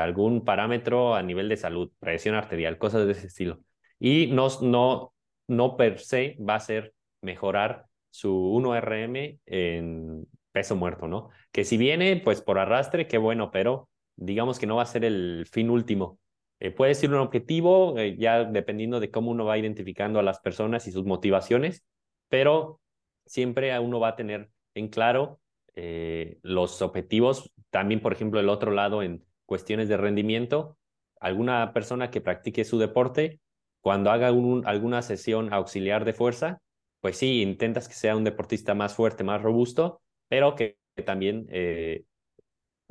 algún 0.00 0.42
parámetro 0.42 1.14
a 1.14 1.22
nivel 1.22 1.50
de 1.50 1.58
salud, 1.58 1.90
presión 2.00 2.34
arterial, 2.34 2.78
cosas 2.78 3.04
de 3.06 3.12
ese 3.12 3.26
estilo. 3.26 3.60
Y 3.98 4.28
no, 4.28 4.48
no, 4.62 5.12
no 5.48 5.76
per 5.76 5.98
se 5.98 6.36
va 6.40 6.54
a 6.54 6.60
ser 6.60 6.94
mejorar 7.20 7.86
su 8.10 8.30
1RM 8.30 9.38
en 9.44 10.26
peso 10.50 10.76
muerto, 10.76 11.08
¿no? 11.08 11.28
Que 11.50 11.64
si 11.64 11.76
viene, 11.76 12.16
pues 12.24 12.40
por 12.40 12.58
arrastre, 12.58 13.06
qué 13.06 13.18
bueno, 13.18 13.50
pero 13.50 13.90
digamos 14.16 14.58
que 14.58 14.66
no 14.66 14.76
va 14.76 14.82
a 14.82 14.86
ser 14.86 15.04
el 15.04 15.46
fin 15.50 15.68
último. 15.68 16.18
Eh, 16.62 16.70
puede 16.70 16.94
ser 16.94 17.10
un 17.10 17.16
objetivo, 17.16 17.98
eh, 17.98 18.16
ya 18.16 18.44
dependiendo 18.44 19.00
de 19.00 19.10
cómo 19.10 19.32
uno 19.32 19.44
va 19.44 19.58
identificando 19.58 20.20
a 20.20 20.22
las 20.22 20.38
personas 20.38 20.86
y 20.86 20.92
sus 20.92 21.04
motivaciones, 21.04 21.84
pero 22.28 22.80
siempre 23.26 23.76
uno 23.80 23.98
va 23.98 24.10
a 24.10 24.16
tener 24.16 24.48
en 24.74 24.86
claro 24.86 25.40
eh, 25.74 26.38
los 26.42 26.80
objetivos. 26.80 27.52
También, 27.70 28.00
por 28.00 28.12
ejemplo, 28.12 28.38
el 28.38 28.48
otro 28.48 28.70
lado 28.70 29.02
en 29.02 29.24
cuestiones 29.44 29.88
de 29.88 29.96
rendimiento, 29.96 30.78
alguna 31.18 31.72
persona 31.72 32.12
que 32.12 32.20
practique 32.20 32.64
su 32.64 32.78
deporte, 32.78 33.40
cuando 33.80 34.12
haga 34.12 34.30
un, 34.30 34.64
alguna 34.64 35.02
sesión 35.02 35.52
auxiliar 35.52 36.04
de 36.04 36.12
fuerza, 36.12 36.62
pues 37.00 37.16
sí, 37.16 37.42
intentas 37.42 37.88
que 37.88 37.94
sea 37.94 38.14
un 38.14 38.22
deportista 38.22 38.72
más 38.76 38.94
fuerte, 38.94 39.24
más 39.24 39.42
robusto, 39.42 40.00
pero 40.28 40.54
que, 40.54 40.78
que 40.94 41.02
también 41.02 41.48
eh, 41.50 42.04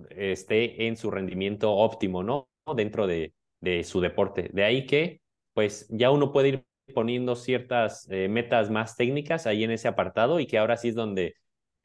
esté 0.10 0.88
en 0.88 0.98
su 0.98 1.10
rendimiento 1.10 1.72
óptimo, 1.72 2.22
¿no? 2.22 2.50
Dentro 2.76 3.08
de, 3.08 3.34
de, 3.62 3.84
su 3.84 4.02
deporte. 4.02 4.50
De 4.54 4.64
ahí 4.64 4.86
que, 4.86 5.22
pues 5.54 5.88
ya 5.90 6.12
uno 6.12 6.32
puede 6.32 6.50
ir 6.50 6.66
poniendo 6.94 7.36
ciertas 7.36 8.08
eh, 8.10 8.28
metas 8.28 8.70
más 8.70 8.96
técnicas 8.96 9.48
ahí 9.48 9.64
en 9.64 9.72
ese 9.72 9.88
apartado 9.88 10.40
y 10.40 10.48
que 10.48 10.58
ahora 10.58 10.78
sí 10.78 10.90
es 10.90 10.96
donde 10.96 11.36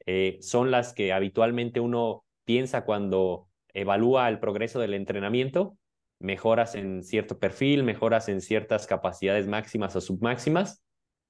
eh, 0.05 0.37
son 0.41 0.71
las 0.71 0.93
que 0.93 1.13
habitualmente 1.13 1.79
uno 1.79 2.25
piensa 2.45 2.83
cuando 2.85 3.47
evalúa 3.73 4.27
el 4.29 4.39
progreso 4.39 4.79
del 4.79 4.93
entrenamiento, 4.93 5.77
mejoras 6.19 6.75
en 6.75 7.03
cierto 7.03 7.39
perfil, 7.39 7.83
mejoras 7.83 8.27
en 8.29 8.41
ciertas 8.41 8.87
capacidades 8.87 9.47
máximas 9.47 9.95
o 9.95 10.01
submáximas, 10.01 10.83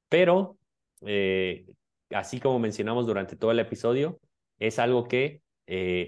pero 0.10 0.58
eh, 1.06 1.66
así 2.12 2.40
como 2.40 2.60
mencionamos 2.60 3.06
durante 3.06 3.36
todo 3.36 3.52
el 3.52 3.60
episodio, 3.60 4.20
es 4.60 4.80
algo 4.80 5.08
que 5.08 5.42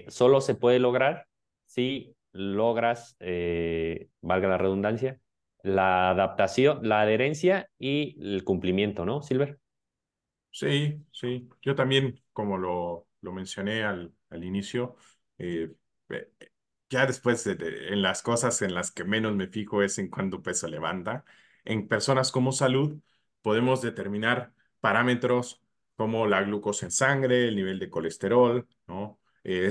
solo 0.08 0.40
se 0.40 0.54
puede 0.54 0.78
lograr 0.78 1.26
si 1.66 2.16
logras, 2.32 3.16
eh, 3.20 4.08
valga 4.20 4.48
la 4.48 4.58
redundancia, 4.58 5.20
la 5.62 6.10
adaptación, 6.10 6.80
la 6.88 7.02
adherencia 7.02 7.68
y 7.78 8.16
el 8.34 8.44
cumplimiento, 8.44 9.04
¿no, 9.06 9.22
Silver? 9.22 9.58
Sí, 10.50 11.04
sí. 11.12 11.48
Yo 11.62 11.74
también, 11.74 12.20
como 12.32 12.58
lo, 12.58 13.06
lo 13.20 13.32
mencioné 13.32 13.84
al, 13.84 14.12
al 14.30 14.44
inicio, 14.44 14.96
eh, 15.38 15.72
eh, 16.10 16.32
ya 16.90 17.06
después 17.06 17.44
de, 17.44 17.54
de- 17.54 17.88
en 17.92 18.02
las 18.02 18.22
cosas 18.22 18.60
en 18.62 18.74
las 18.74 18.90
que 18.90 19.04
menos 19.04 19.34
me 19.36 19.46
fijo 19.48 19.82
es 19.82 19.98
en 19.98 20.08
cuánto 20.10 20.42
peso 20.42 20.66
levanta. 20.68 21.24
En 21.64 21.86
personas 21.88 22.32
como 22.32 22.52
salud 22.52 23.00
podemos 23.42 23.80
determinar 23.82 24.52
parámetros 24.80 25.62
como 25.96 26.26
la 26.26 26.42
glucosa 26.42 26.86
en 26.86 26.92
sangre, 26.92 27.48
el 27.48 27.56
nivel 27.56 27.78
de 27.78 27.90
colesterol, 27.90 28.66
¿no? 28.86 29.20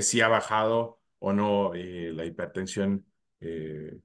Si 0.00 0.20
ha 0.20 0.28
bajado 0.28 0.99
o 1.20 1.32
no 1.32 1.74
eh, 1.74 2.12
la 2.14 2.24
hipertensión 2.26 3.06
eh, 3.40 4.00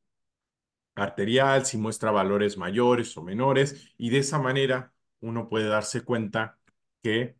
arterial, 0.96 1.66
si 1.66 1.78
muestra 1.78 2.12
valores 2.12 2.58
mayores 2.58 3.16
o 3.18 3.24
menores, 3.24 3.94
y 3.98 4.10
de 4.10 4.20
esa 4.20 4.40
manera 4.40 4.94
uno 5.20 5.50
puede 5.50 5.68
darse 5.68 6.02
cuenta 6.02 6.60
que 7.02 7.36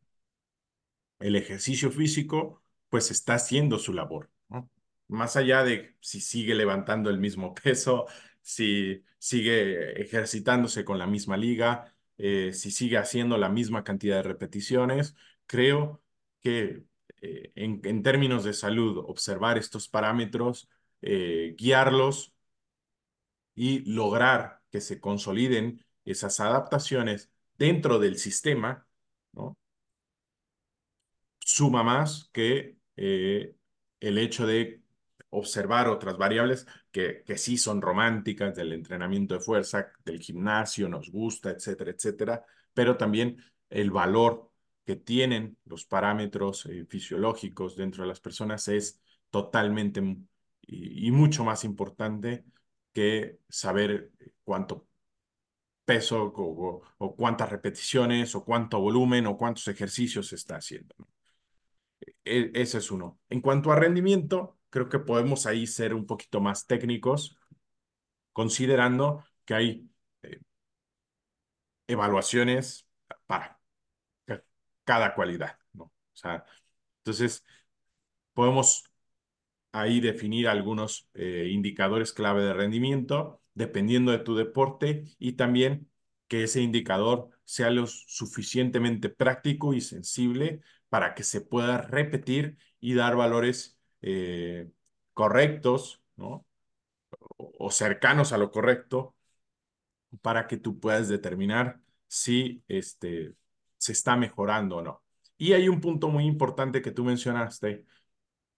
el 1.20 1.36
ejercicio 1.36 1.92
físico 1.92 2.64
pues 2.90 3.12
está 3.12 3.36
haciendo 3.36 3.80
su 3.80 3.94
labor. 3.94 4.30
Más 5.08 5.36
allá 5.36 5.64
de 5.64 5.96
si 6.00 6.20
sigue 6.22 6.56
levantando 6.56 7.10
el 7.10 7.20
mismo 7.20 7.54
peso, 7.64 8.06
si 8.42 9.04
sigue 9.20 10.02
ejercitándose 10.02 10.86
con 10.86 10.98
la 11.00 11.08
misma 11.08 11.38
liga, 11.38 11.96
eh, 12.18 12.54
si 12.54 12.72
sigue 12.72 12.98
haciendo 12.98 13.38
la 13.38 13.50
misma 13.50 13.84
cantidad 13.84 14.18
de 14.18 14.24
repeticiones, 14.24 15.16
creo 15.48 16.02
que 16.42 16.86
eh, 17.22 17.52
en, 17.56 17.82
en, 17.84 18.04
términos 18.04 18.44
de 18.44 18.54
salud, 18.54 18.98
observar 19.08 19.58
estos 19.58 19.88
parámetros, 19.88 20.70
eh, 21.02 21.56
guiarlos 21.58 22.34
y 23.56 23.80
lograr 23.92 24.62
que 24.72 24.82
se 24.82 25.00
consoliden 25.00 25.84
esas 26.04 26.40
adaptaciones 26.40 27.32
dentro 27.58 28.00
del 28.00 28.18
sistema, 28.18 28.86
suma 31.40 31.84
más 31.84 32.30
que 32.34 32.78
eh, 32.98 33.56
el 34.00 34.18
hecho 34.18 34.48
de 34.48 34.82
observar 35.30 35.88
otras 35.88 36.18
variables 36.18 36.66
que, 36.92 37.24
que 37.26 37.38
sí 37.38 37.58
son 37.58 37.82
románticas 37.82 38.56
del 38.56 38.74
entrenamiento 38.74 39.36
de 39.36 39.42
fuerza, 39.42 39.92
del 40.04 40.20
gimnasio, 40.20 40.90
nos 40.90 41.12
gusta, 41.12 41.52
etcétera, 41.52 41.92
etcétera, 41.92 42.46
pero 42.74 42.98
también 42.98 43.38
el 43.70 43.92
valor 43.92 44.52
que 44.86 44.96
tienen 44.96 45.58
los 45.66 45.86
parámetros 45.86 46.66
eh, 46.68 46.86
fisiológicos 46.88 47.76
dentro 47.76 48.04
de 48.04 48.10
las 48.10 48.20
personas 48.20 48.68
es 48.68 49.02
totalmente 49.30 50.02
y, 50.62 51.12
mucho 51.12 51.44
más 51.44 51.64
importante 51.64 52.46
que 52.94 53.40
saber 53.50 54.12
cuánto 54.44 54.88
peso 55.86 56.34
o, 56.36 57.16
cuántas 57.16 57.50
repeticiones 57.50 58.36
o 58.36 58.44
cuánto 58.46 58.80
volumen 58.80 59.28
o 59.28 59.38
cuántos 59.38 59.68
ejercicios 59.68 60.28
se 60.28 60.36
está 60.36 60.58
haciendo. 60.58 60.96
E 62.24 62.52
ese 62.54 62.78
es 62.80 62.92
uno. 62.92 63.20
En 63.30 63.42
cuanto 63.42 63.72
a 63.72 63.76
rendimiento, 63.76 64.58
creo 64.70 64.90
que 64.90 65.00
podemos 65.00 65.46
ahí 65.46 65.68
ser 65.68 65.94
un 65.94 66.06
poquito 66.06 66.42
más 66.42 66.66
técnicos, 66.68 67.38
considerando 68.34 69.24
que 69.46 69.54
hay 69.56 69.90
eh, 70.24 70.40
evaluaciones 71.88 72.88
para 73.28 73.60
cada 74.86 75.16
cualidad, 75.16 75.58
¿no? 75.74 75.86
O 75.86 75.92
sea, 76.16 76.46
entonces 77.00 77.46
podemos 78.34 78.86
ahí 79.72 80.00
definir 80.02 80.48
algunos 80.48 81.10
eh, 81.14 81.50
indicadores 81.52 82.14
clave 82.14 82.44
de 82.44 82.54
rendimiento, 82.54 83.42
dependiendo 83.54 84.12
de 84.12 84.20
tu 84.20 84.36
deporte, 84.36 85.06
y 85.20 85.34
también 85.34 85.90
que 86.28 86.44
ese 86.44 86.62
indicador 86.62 87.30
sea 87.44 87.70
lo 87.70 87.88
suficientemente 87.88 89.10
práctico 89.10 89.74
y 89.74 89.82
sensible 89.82 90.62
para 90.90 91.14
que 91.16 91.24
se 91.24 91.42
pueda 91.42 91.82
repetir 91.82 92.58
y 92.80 92.94
dar 92.96 93.16
valores 93.16 93.78
eh, 94.02 94.70
correctos, 95.14 96.02
¿no? 96.16 96.46
O, 97.38 97.72
cercanos 97.72 98.34
a 98.34 98.38
lo 98.38 98.52
correcto 98.52 99.16
para 100.22 100.48
que 100.48 100.58
tú 100.58 100.80
puedas 100.80 101.10
determinar 101.10 101.82
si 102.08 102.64
este, 102.68 103.34
se 103.86 103.92
está 103.94 104.16
mejorando 104.18 104.78
o 104.78 104.82
no. 104.82 105.04
Y 105.38 105.54
hay 105.54 105.70
un 105.70 105.82
punto 105.82 106.10
muy 106.10 106.26
importante 106.26 106.82
que 106.82 106.92
tú 106.92 107.04
mencionaste 107.04 107.86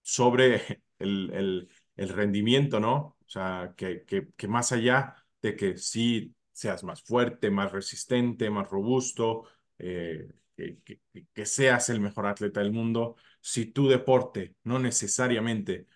sobre 0.02 0.82
el, 0.98 1.68
el, 1.96 2.08
rendimiento, 2.10 2.80
¿no? 2.80 3.16
O 3.26 3.28
sea, 3.28 3.74
que, 3.76 4.04
que, 4.04 4.28
que 4.36 4.48
más 4.48 4.72
allá 4.72 5.16
de 5.42 5.56
que 5.56 5.76
sí 5.76 6.34
seas 6.52 6.84
más 6.84 7.02
fuerte, 7.02 7.50
más 7.50 7.72
resistente, 7.72 8.50
más 8.50 8.68
robusto, 8.70 9.44
eh, 9.78 10.28
que, 10.56 10.78
que, 10.82 11.00
que, 11.32 11.46
seas 11.46 11.88
el 11.90 12.00
mejor 12.00 12.26
atleta 12.26 12.60
del 12.60 12.72
mundo, 12.72 13.16
si 13.40 13.66
tu 13.66 13.88
deporte 13.88 14.56
no 14.64 14.78
necesariamente 14.78 15.86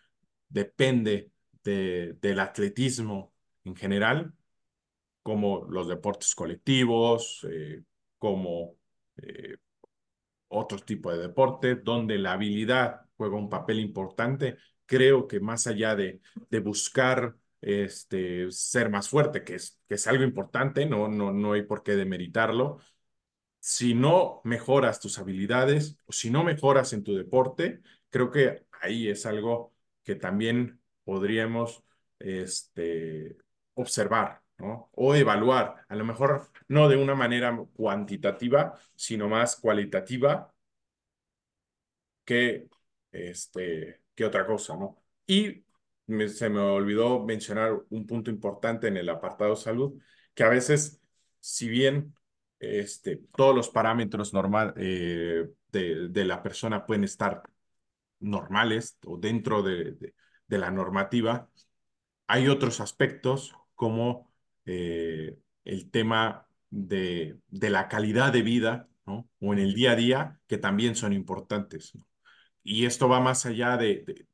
depende 0.49 1.31
de, 1.65 2.17
del 2.21 2.41
atletismo 2.41 3.33
en 3.65 3.77
general, 3.77 4.35
como 5.23 5.67
los 5.71 5.89
deportes 5.89 6.35
colectivos, 6.35 7.47
eh, 7.51 7.83
como 8.19 8.77
eh, 9.23 9.57
otros 10.49 10.85
tipos 10.85 11.15
de 11.15 11.23
deportes, 11.23 11.83
donde 11.83 12.19
la 12.19 12.33
habilidad 12.33 13.03
juega 13.17 13.37
un 13.37 13.49
papel 13.49 13.81
importante, 13.81 14.57
creo 14.87 15.27
que 15.27 15.41
más 15.41 15.67
allá 15.67 15.97
de, 15.97 16.21
de 16.51 16.61
buscar 16.61 17.37
este, 17.61 18.51
ser 18.51 18.91
más 18.91 19.09
fuerte, 19.09 19.45
que 19.45 19.55
es, 19.55 19.81
que 19.89 19.95
es 19.95 20.07
algo 20.07 20.25
importante, 20.25 20.85
no, 20.87 21.09
no, 21.09 21.33
no 21.33 21.53
hay 21.53 21.63
por 21.63 21.83
qué 21.83 21.97
demeritarlo, 21.97 22.81
si 23.61 23.95
no 23.95 24.41
mejoras 24.45 24.99
tus 25.01 25.19
habilidades 25.19 25.97
o 26.07 26.13
si 26.13 26.31
no 26.31 26.43
mejoras 26.45 26.93
en 26.93 27.05
tu 27.05 27.15
deporte, 27.15 27.81
creo 28.11 28.31
que 28.31 28.67
ahí 28.81 29.09
es 29.09 29.25
algo 29.25 29.73
que 30.03 30.17
también 30.17 30.81
podríamos 31.05 31.85
este, 32.19 33.37
observar, 33.75 34.42
O 34.93 35.15
evaluar, 35.15 35.85
a 35.89 35.97
lo 35.97 36.05
mejor 36.05 36.51
no 36.69 36.89
de 36.89 36.97
una 36.97 37.15
manera 37.15 37.57
cuantitativa, 37.75 38.79
sino 38.95 39.29
más 39.29 39.57
cualitativa 39.57 40.53
que, 42.25 42.69
este, 43.11 44.03
que 44.15 44.25
otra 44.25 44.47
cosa, 44.47 44.77
¿no? 44.77 45.03
Y 45.27 45.65
se 46.29 46.49
me 46.51 46.61
olvidó 46.61 47.25
mencionar 47.25 47.81
un 47.91 48.07
punto 48.07 48.31
importante 48.31 48.89
en 48.89 48.97
el 48.97 49.09
apartado 49.09 49.57
salud, 49.57 50.01
que 50.35 50.45
a 50.45 50.49
veces, 50.49 51.01
si 51.41 51.69
bien 51.69 52.15
este, 52.59 53.17
todos 53.37 53.55
los 53.55 53.71
parámetros 53.71 54.33
normal, 54.33 54.75
eh, 54.77 55.49
de, 55.73 56.09
de, 56.09 56.25
la 56.25 56.43
persona 56.43 56.87
pueden 56.87 57.05
estar 57.05 57.43
normales 58.21 58.99
o 59.07 59.17
dentro 59.19 59.63
de, 59.63 59.93
de, 59.93 60.15
de 60.47 60.59
la 60.59 60.71
normativa, 60.71 61.51
hay 62.27 62.49
otros 62.49 62.81
aspectos 62.81 63.55
como 63.75 64.32
eh, 64.67 65.39
el 65.65 65.91
tema 65.91 66.47
de, 66.71 67.39
de, 67.49 67.71
la 67.71 67.89
calidad 67.89 68.33
de 68.33 68.43
vida 68.43 68.89
¿no? 69.07 69.29
o 69.41 69.53
en 69.53 69.59
el 69.59 69.75
día 69.75 69.93
a 69.93 69.97
día 69.97 70.41
que 70.47 70.59
también 70.59 70.95
son 70.97 71.13
importantes. 71.13 71.93
Y 72.63 72.87
esto 72.87 73.09
va 73.09 73.21
más 73.21 73.47
allá 73.47 73.77
de, 73.77 74.27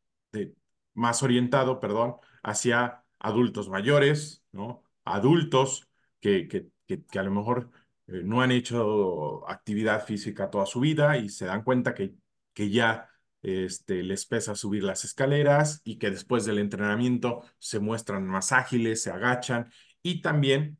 más 0.94 1.22
orientado, 1.22 1.80
perdón, 1.80 2.16
hacia 2.42 3.04
adultos 3.18 3.68
mayores, 3.68 4.44
¿no? 4.52 4.82
Adultos 5.04 5.88
que, 6.20 6.48
que, 6.48 6.68
que, 6.86 7.04
que 7.04 7.18
a 7.18 7.22
lo 7.22 7.30
mejor 7.30 7.70
eh, 8.08 8.22
no 8.24 8.40
han 8.42 8.52
hecho 8.52 9.48
actividad 9.48 10.04
física 10.04 10.50
toda 10.50 10.66
su 10.66 10.80
vida 10.80 11.16
y 11.18 11.28
se 11.28 11.46
dan 11.46 11.62
cuenta 11.62 11.94
que, 11.94 12.14
que 12.54 12.70
ya 12.70 13.08
este, 13.42 14.02
les 14.02 14.26
pesa 14.26 14.54
subir 14.56 14.82
las 14.82 15.04
escaleras 15.04 15.80
y 15.84 15.98
que 15.98 16.10
después 16.10 16.44
del 16.44 16.58
entrenamiento 16.58 17.42
se 17.58 17.78
muestran 17.78 18.26
más 18.26 18.52
ágiles, 18.52 19.02
se 19.02 19.10
agachan 19.10 19.70
y 20.02 20.22
también 20.22 20.78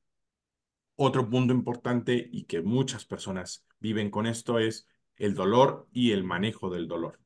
otro 0.97 1.31
punto 1.31 1.55
importante 1.55 2.29
y 2.33 2.45
que 2.45 2.63
muchas 2.63 3.05
personas 3.05 3.65
viven 3.81 4.11
con 4.11 4.27
esto 4.27 4.59
es 4.59 4.89
el 5.17 5.35
dolor 5.35 5.89
y 5.93 6.13
el 6.13 6.25
manejo 6.25 6.71
del 6.71 6.89
dolor. 6.89 7.21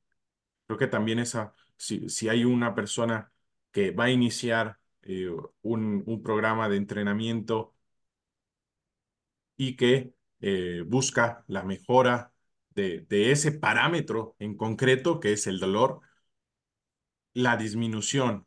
Creo 0.67 0.79
que 0.79 0.87
también 0.89 1.19
esa, 1.19 1.55
si, 1.77 2.09
si 2.09 2.29
hay 2.29 2.45
una 2.45 2.75
persona 2.75 3.33
que 3.73 3.91
va 3.93 4.05
a 4.05 4.11
iniciar 4.11 4.79
eh, 5.03 5.31
un, 5.63 6.03
un 6.07 6.23
programa 6.23 6.69
de 6.69 6.77
entrenamiento 6.77 7.75
y 9.57 9.77
que 9.77 10.15
eh, 10.41 10.83
busca 10.87 11.45
la 11.49 11.63
mejora 11.63 12.33
de, 12.71 13.01
de, 13.09 13.31
ese 13.33 13.53
parámetro 13.53 14.37
en 14.39 14.57
concreto, 14.57 15.21
que 15.21 15.33
es 15.33 15.47
el 15.47 15.61
dolor, 15.61 16.01
la 17.35 17.57
disminución 17.57 18.47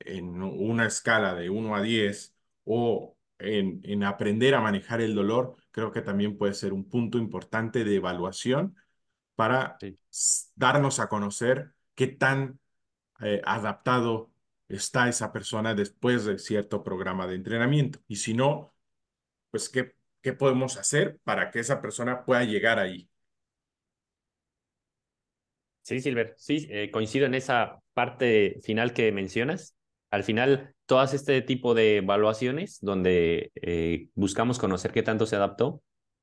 en 0.00 0.42
una 0.42 0.86
escala 0.86 1.34
de 1.34 1.50
1 1.50 1.76
a 1.76 1.82
10 1.82 2.35
o 2.66 3.16
en, 3.38 3.80
en 3.84 4.04
aprender 4.04 4.54
a 4.54 4.60
manejar 4.60 5.00
el 5.00 5.14
dolor, 5.14 5.56
creo 5.70 5.92
que 5.92 6.02
también 6.02 6.36
puede 6.36 6.52
ser 6.52 6.74
un 6.74 6.86
punto 6.90 7.16
importante 7.16 7.84
de 7.84 7.96
evaluación 7.96 8.76
para 9.34 9.78
sí. 9.80 9.98
darnos 10.54 11.00
a 11.00 11.08
conocer 11.08 11.72
qué 11.94 12.08
tan 12.08 12.60
eh, 13.20 13.40
adaptado 13.46 14.30
está 14.68 15.08
esa 15.08 15.32
persona 15.32 15.74
después 15.74 16.26
de 16.26 16.38
cierto 16.38 16.82
programa 16.82 17.26
de 17.26 17.36
entrenamiento. 17.36 18.00
Y 18.08 18.16
si 18.16 18.34
no, 18.34 18.74
pues 19.50 19.70
qué 19.70 19.96
qué 20.26 20.32
podemos 20.32 20.76
hacer 20.76 21.20
para 21.22 21.52
que 21.52 21.60
esa 21.60 21.80
persona 21.80 22.24
pueda 22.24 22.42
llegar 22.42 22.80
ahí. 22.80 23.08
Sí, 25.82 26.00
Silver, 26.00 26.34
sí, 26.36 26.66
eh, 26.68 26.90
coincido 26.90 27.26
en 27.26 27.34
esa 27.34 27.80
parte 27.94 28.58
final 28.64 28.92
que 28.92 29.12
mencionas. 29.12 29.76
Al 30.10 30.24
final, 30.24 30.74
todas 30.86 31.14
este 31.14 31.42
tipo 31.42 31.74
de 31.74 31.98
evaluaciones 31.98 32.78
donde 32.80 33.50
eh, 33.56 34.08
buscamos 34.14 34.58
conocer 34.58 34.92
qué 34.92 35.02
tanto 35.02 35.26
se 35.26 35.36
adaptó, 35.36 35.82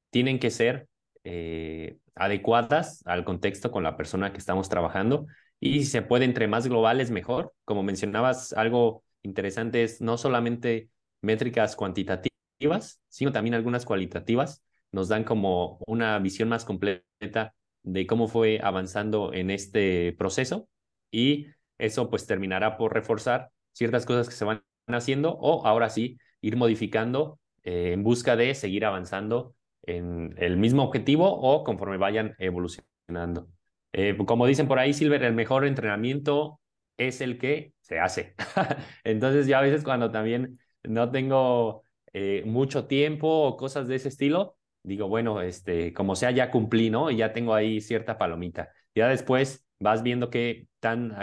tienen 0.10 0.40
que 0.40 0.50
ser 0.52 0.88
eh, 1.24 1.98
adecuadas 2.16 3.02
al 3.06 3.24
contexto 3.26 3.72
con 3.72 3.84
la 3.84 3.98
persona 3.98 4.32
que 4.32 4.38
estamos 4.38 4.70
trabajando 4.70 5.28
y 5.60 5.80
si 5.80 5.86
se 5.86 6.02
puede 6.02 6.26
entre 6.26 6.48
más 6.48 6.68
globales 6.68 7.12
mejor. 7.12 7.54
Como 7.66 7.84
mencionabas, 7.84 8.54
algo 8.54 9.04
interesante 9.22 9.84
es 9.84 10.02
no 10.02 10.18
solamente 10.18 10.90
métricas 11.22 11.76
cuantitativas, 11.76 13.02
sino 13.08 13.32
también 13.32 13.54
algunas 13.54 13.86
cualitativas, 13.86 14.64
nos 14.92 15.08
dan 15.08 15.24
como 15.24 15.80
una 15.88 16.20
visión 16.20 16.50
más 16.50 16.66
completa 16.66 17.54
de 17.84 18.08
cómo 18.08 18.28
fue 18.28 18.60
avanzando 18.64 19.34
en 19.34 19.50
este 19.50 20.14
proceso 20.14 20.68
y 21.12 21.48
eso 21.78 22.10
pues 22.10 22.26
terminará 22.26 22.78
por 22.78 22.94
reforzar 22.94 23.50
ciertas 23.74 24.06
cosas 24.06 24.30
que 24.30 24.36
se 24.36 24.46
van 24.46 24.64
haciendo 24.88 25.34
o 25.34 25.66
ahora 25.66 25.90
sí 25.90 26.18
ir 26.42 26.56
modificando 26.58 27.40
eh, 27.64 27.92
en 27.94 28.04
busca 28.04 28.36
de 28.36 28.54
seguir 28.56 28.86
avanzando 28.86 29.56
en 29.84 30.36
el 30.38 30.58
mismo 30.58 30.84
objetivo 30.84 31.30
o 31.32 31.64
conforme 31.64 31.98
vayan 31.98 32.36
evolucionando. 32.40 33.48
Eh, 33.92 34.18
como 34.26 34.48
dicen 34.48 34.68
por 34.68 34.80
ahí, 34.80 34.94
Silver, 34.94 35.24
el 35.24 35.34
mejor 35.34 35.66
entrenamiento 35.66 36.60
es 36.98 37.22
el 37.22 37.38
que 37.38 37.74
se 37.82 38.00
hace. 38.00 38.36
Entonces 39.04 39.48
ya 39.48 39.60
a 39.60 39.62
veces 39.62 39.84
cuando 39.84 40.12
también 40.12 40.60
no 40.84 41.12
tengo 41.12 41.84
eh, 42.14 42.44
mucho 42.46 42.86
tiempo 42.88 43.28
o 43.28 43.58
cosas 43.58 43.88
de 43.88 43.96
ese 43.96 44.10
estilo, 44.10 44.58
digo, 44.84 45.08
bueno, 45.08 45.42
este, 45.42 45.94
como 45.94 46.16
sea, 46.16 46.32
ya 46.32 46.52
cumplí, 46.52 46.90
¿no? 46.90 47.12
Y 47.12 47.18
ya 47.18 47.34
tengo 47.34 47.54
ahí 47.54 47.82
cierta 47.82 48.18
palomita. 48.18 48.70
Ya 48.96 49.08
después 49.08 49.66
vas 49.80 50.04
viendo 50.04 50.30
qué 50.30 50.68
tan 50.80 51.16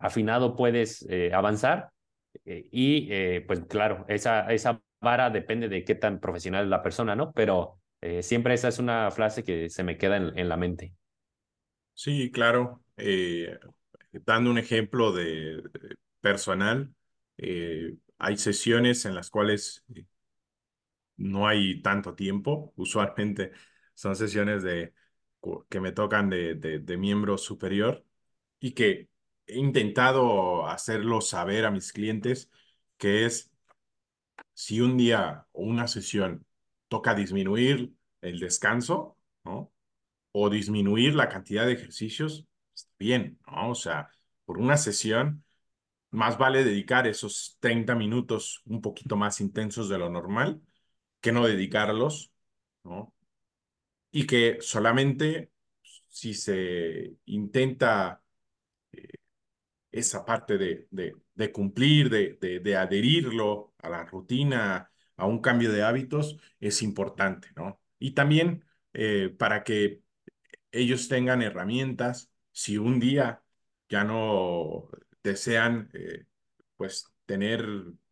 afinado 0.00 0.56
puedes 0.56 1.06
eh, 1.10 1.32
avanzar 1.34 1.90
eh, 2.44 2.68
y 2.72 3.08
eh, 3.12 3.44
pues 3.46 3.60
claro, 3.68 4.04
esa, 4.08 4.52
esa 4.52 4.82
vara 5.00 5.30
depende 5.30 5.68
de 5.68 5.84
qué 5.84 5.94
tan 5.96 6.20
profesional 6.20 6.64
es 6.64 6.70
la 6.70 6.82
persona, 6.82 7.16
¿no? 7.16 7.32
Pero 7.32 7.78
siempre 8.22 8.54
esa 8.54 8.68
es 8.68 8.78
una 8.78 9.10
frase 9.10 9.44
que 9.44 9.68
se 9.68 9.84
me 9.84 9.98
queda 9.98 10.16
en, 10.16 10.38
en 10.38 10.48
la 10.48 10.56
mente. 10.56 10.94
Sí, 11.94 12.30
claro. 12.32 12.82
dando 14.26 14.50
un 14.50 14.58
ejemplo 14.58 15.12
de, 15.12 15.62
de 15.62 15.96
personal, 16.20 16.94
hay 18.18 18.36
sesiones 18.36 19.04
en 19.04 19.14
las 19.14 19.30
cuales 19.30 19.84
no 21.16 21.46
hay 21.48 21.82
tanto 21.82 22.14
tiempo. 22.14 22.72
Usualmente 22.76 23.52
son 23.94 24.16
sesiones 24.16 24.62
de, 24.62 24.94
que 25.68 25.80
me 25.80 25.92
tocan 25.92 26.30
de, 26.30 26.54
de, 26.54 26.78
de 26.80 26.96
miembro 26.96 27.38
superior 27.38 28.04
y 28.60 28.72
que 28.72 29.08
he 29.50 29.58
intentado 29.58 30.66
hacerlo 30.66 31.20
saber 31.20 31.66
a 31.66 31.70
mis 31.70 31.92
clientes 31.92 32.50
que 32.98 33.26
es 33.26 33.50
si 34.54 34.80
un 34.80 34.96
día 34.96 35.46
o 35.52 35.62
una 35.62 35.86
sesión 35.88 36.46
toca 36.88 37.14
disminuir 37.14 37.94
el 38.20 38.38
descanso, 38.40 39.16
¿no? 39.44 39.72
O 40.32 40.50
disminuir 40.50 41.14
la 41.14 41.28
cantidad 41.28 41.66
de 41.66 41.72
ejercicios, 41.72 42.46
bien, 42.98 43.38
¿no? 43.46 43.70
O 43.70 43.74
sea, 43.74 44.10
por 44.44 44.58
una 44.58 44.76
sesión, 44.76 45.44
más 46.10 46.38
vale 46.38 46.64
dedicar 46.64 47.06
esos 47.06 47.56
30 47.60 47.94
minutos 47.94 48.62
un 48.66 48.80
poquito 48.82 49.16
más 49.16 49.40
intensos 49.40 49.88
de 49.88 49.98
lo 49.98 50.10
normal 50.10 50.60
que 51.20 51.32
no 51.32 51.46
dedicarlos, 51.46 52.32
¿no? 52.84 53.14
Y 54.10 54.26
que 54.26 54.58
solamente 54.60 55.52
si 56.08 56.34
se 56.34 57.16
intenta 57.26 58.22
esa 59.92 60.24
parte 60.24 60.58
de, 60.58 60.86
de, 60.90 61.14
de 61.34 61.52
cumplir, 61.52 62.10
de, 62.10 62.60
de, 62.62 62.76
adherirlo 62.76 63.74
a 63.78 63.88
la 63.88 64.04
rutina, 64.04 64.90
a 65.16 65.26
un 65.26 65.40
cambio 65.40 65.72
de 65.72 65.82
hábitos, 65.82 66.38
es 66.60 66.82
importante, 66.82 67.48
¿no? 67.56 67.80
Y 67.98 68.12
también 68.12 68.64
eh, 68.92 69.34
para 69.38 69.64
que 69.64 70.02
ellos 70.72 71.08
tengan 71.08 71.42
herramientas 71.42 72.30
si 72.52 72.78
un 72.78 73.00
día 73.00 73.42
ya 73.88 74.04
no 74.04 74.88
desean 75.22 75.90
eh, 75.94 76.26
pues 76.76 77.06
tener 77.26 77.66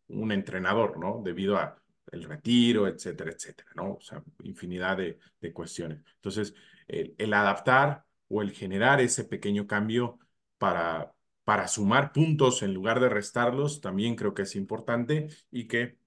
un 0.07 0.31
entrenador, 0.31 0.97
¿no? 0.99 1.21
Debido 1.23 1.57
a 1.57 1.81
el 2.11 2.23
retiro, 2.23 2.87
etcétera, 2.87 3.31
etcétera, 3.31 3.69
¿no? 3.75 3.93
O 3.95 4.01
sea, 4.01 4.23
infinidad 4.43 4.97
de, 4.97 5.19
de 5.39 5.53
cuestiones. 5.53 6.01
Entonces, 6.15 6.53
el, 6.87 7.15
el, 7.17 7.33
adaptar 7.33 8.05
o 8.27 8.41
el 8.41 8.51
generar 8.51 8.99
ese 9.01 9.25
pequeño 9.25 9.67
cambio 9.67 10.19
para, 10.57 11.13
para 11.49 11.67
sumar 11.67 12.11
puntos 12.13 12.61
en 12.63 12.73
lugar 12.75 12.99
de 12.99 13.09
restarlos, 13.09 13.81
también 13.81 14.15
creo 14.15 14.35
que 14.35 14.43
es 14.43 14.55
importante 14.55 15.29
y 15.51 15.67
que 15.67 15.97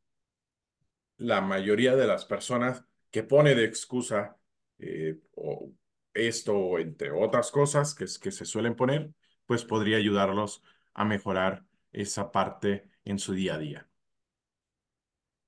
la 1.19 1.41
mayoría 1.41 1.97
de 1.97 2.07
las 2.07 2.25
personas 2.25 2.85
que 3.11 3.23
pone 3.23 3.55
de 3.55 3.65
excusa 3.65 4.37
eh, 4.79 5.19
o 5.35 5.71
esto, 6.15 6.79
entre 6.79 7.11
otras 7.11 7.51
cosas 7.51 7.95
que, 7.95 8.07
que 8.21 8.31
se 8.33 8.45
suelen 8.45 8.77
poner, 8.77 9.13
pues 9.47 9.65
podría 9.65 9.97
ayudarlos 9.99 10.63
a 10.95 11.05
mejorar 11.05 11.65
esa 11.93 12.33
parte 12.33 12.89
en 13.05 13.19
su 13.19 13.33
día 13.35 13.55
a 13.55 13.59
día. 13.59 13.89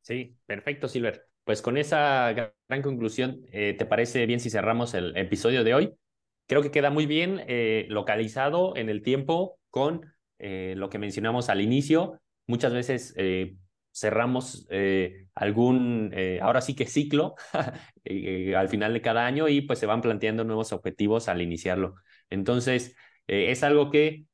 Sí, 0.02 0.36
perfecto, 0.46 0.88
Silver. 0.88 1.26
Pues 1.44 1.62
con 1.62 1.76
esa 1.76 2.32
gran 2.32 2.82
conclusión, 2.82 3.46
eh, 3.52 3.74
¿te 3.78 3.86
parece 3.86 4.26
bien 4.26 4.40
si 4.40 4.50
cerramos 4.50 4.94
el 4.94 5.16
episodio 5.16 5.64
de 5.64 5.74
hoy? 5.74 5.94
Creo 6.46 6.62
que 6.62 6.70
queda 6.70 6.90
muy 6.90 7.06
bien 7.06 7.42
eh, 7.48 7.86
localizado 7.88 8.76
en 8.76 8.88
el 8.90 9.02
tiempo 9.02 9.58
con 9.74 10.14
eh, 10.38 10.74
lo 10.76 10.88
que 10.88 11.00
mencionamos 11.00 11.48
al 11.48 11.60
inicio. 11.60 12.20
Muchas 12.46 12.72
veces 12.72 13.12
eh, 13.16 13.56
cerramos 13.92 14.68
eh, 14.70 15.26
algún, 15.34 16.14
ahora 16.40 16.60
sí 16.60 16.76
que 16.76 16.86
ciclo 16.86 17.34
al 18.56 18.68
final 18.68 18.92
de 18.92 19.02
cada 19.02 19.26
año 19.26 19.48
y 19.48 19.62
pues 19.62 19.80
se 19.80 19.86
van 19.86 20.00
planteando 20.00 20.44
nuevos 20.44 20.72
objetivos 20.72 21.28
al 21.28 21.42
iniciarlo. 21.42 21.96
Entonces, 22.30 22.94
es 23.26 23.64
algo 23.64 23.90
que 23.90 24.26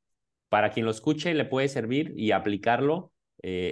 para 0.49 0.69
quien 0.69 0.85
lo 0.85 0.91
escuche 0.91 1.33
le 1.33 1.45
puede 1.45 1.69
servir 1.69 2.13
y 2.15 2.31
aplicarlo 2.33 3.11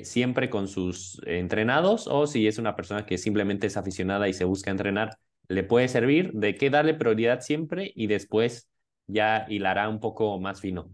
siempre 0.02 0.50
con 0.50 0.68
sus 0.68 1.22
entrenados 1.28 2.08
o 2.08 2.26
si 2.26 2.48
es 2.48 2.58
una 2.58 2.76
persona 2.76 3.06
que 3.06 3.20
simplemente 3.20 3.68
es 3.68 3.78
aficionada 3.78 4.28
y 4.28 4.34
se 4.34 4.46
busca 4.46 4.72
entrenar, 4.72 5.20
le 5.48 5.64
puede 5.64 5.88
servir 5.88 6.32
de 6.34 6.56
qué 6.56 6.72
darle 6.72 6.96
prioridad 6.96 7.42
siempre 7.42 7.92
y 7.96 8.08
después 8.08 8.72
ya 9.06 9.46
hilará 9.50 9.88
un 9.88 10.00
poco 10.00 10.40
más 10.40 10.62
fino. 10.62 10.90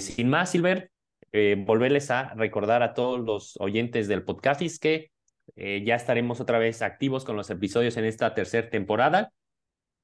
Sin 0.00 0.28
más, 0.28 0.50
Silver, 0.50 0.92
eh, 1.34 1.56
volverles 1.58 2.10
a 2.10 2.34
recordar 2.34 2.82
a 2.82 2.92
todos 2.92 3.18
los 3.18 3.56
oyentes 3.58 4.06
del 4.06 4.22
podcast 4.22 4.60
que 4.78 5.10
eh, 5.56 5.82
ya 5.84 5.94
estaremos 5.94 6.40
otra 6.40 6.58
vez 6.58 6.82
activos 6.82 7.24
con 7.24 7.36
los 7.36 7.48
episodios 7.48 7.96
en 7.96 8.04
esta 8.04 8.34
tercera 8.34 8.68
temporada. 8.68 9.32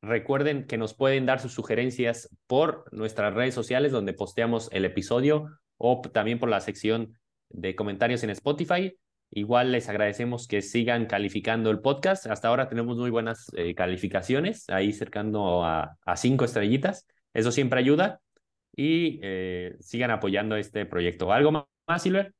Recuerden 0.01 0.67
que 0.67 0.79
nos 0.79 0.95
pueden 0.95 1.27
dar 1.27 1.41
sus 1.41 1.53
sugerencias 1.53 2.35
por 2.47 2.85
nuestras 2.93 3.35
redes 3.35 3.55
sociales 3.55 3.93
donde 3.93 4.15
posteamos 4.15 4.71
el 4.73 4.87
episodio 4.87 5.51
o 5.77 6.01
también 6.01 6.39
por 6.39 6.49
la 6.49 6.61
sección 6.61 7.19
de 7.51 7.77
comentarios 7.77 8.23
en 8.25 8.31
Spotify. 8.31 8.97
Igual 9.31 9.73
les 9.73 9.91
agradecemos 9.91 10.49
que 10.49 10.63
sigan 10.63 11.05
calificando 11.05 11.71
el 11.71 11.81
podcast. 11.81 12.27
Hasta 12.27 12.49
ahora 12.49 12.71
tenemos 12.71 12.97
muy 12.97 13.11
buenas 13.11 13.51
eh, 13.55 13.75
calificaciones, 13.75 14.65
ahí 14.71 14.95
cercando 14.95 15.63
a, 15.63 15.99
a 16.07 16.17
cinco 16.17 16.47
estrellitas. 16.47 17.07
Eso 17.35 17.53
siempre 17.53 17.81
ayuda 17.81 18.23
y 18.79 19.19
eh, 19.25 19.77
sigan 19.81 20.13
apoyando 20.13 20.55
este 20.55 20.87
proyecto. 20.87 21.33
¿Algo 21.33 21.51
más, 21.51 22.01
Silver? 22.01 22.33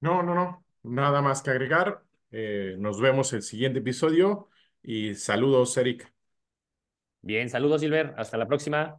No, 0.00 0.22
no, 0.22 0.34
no. 0.34 0.64
Nada 0.82 1.20
más 1.20 1.42
que 1.42 1.50
agregar. 1.50 2.02
Eh, 2.30 2.74
nos 2.78 3.02
vemos 3.02 3.34
el 3.34 3.42
siguiente 3.42 3.80
episodio 3.80 4.48
y 4.82 5.14
saludos, 5.14 5.76
Eric. 5.76 6.10
Bien, 7.20 7.50
saludos, 7.50 7.82
Silver. 7.82 8.14
Hasta 8.16 8.38
la 8.38 8.48
próxima. 8.48 8.98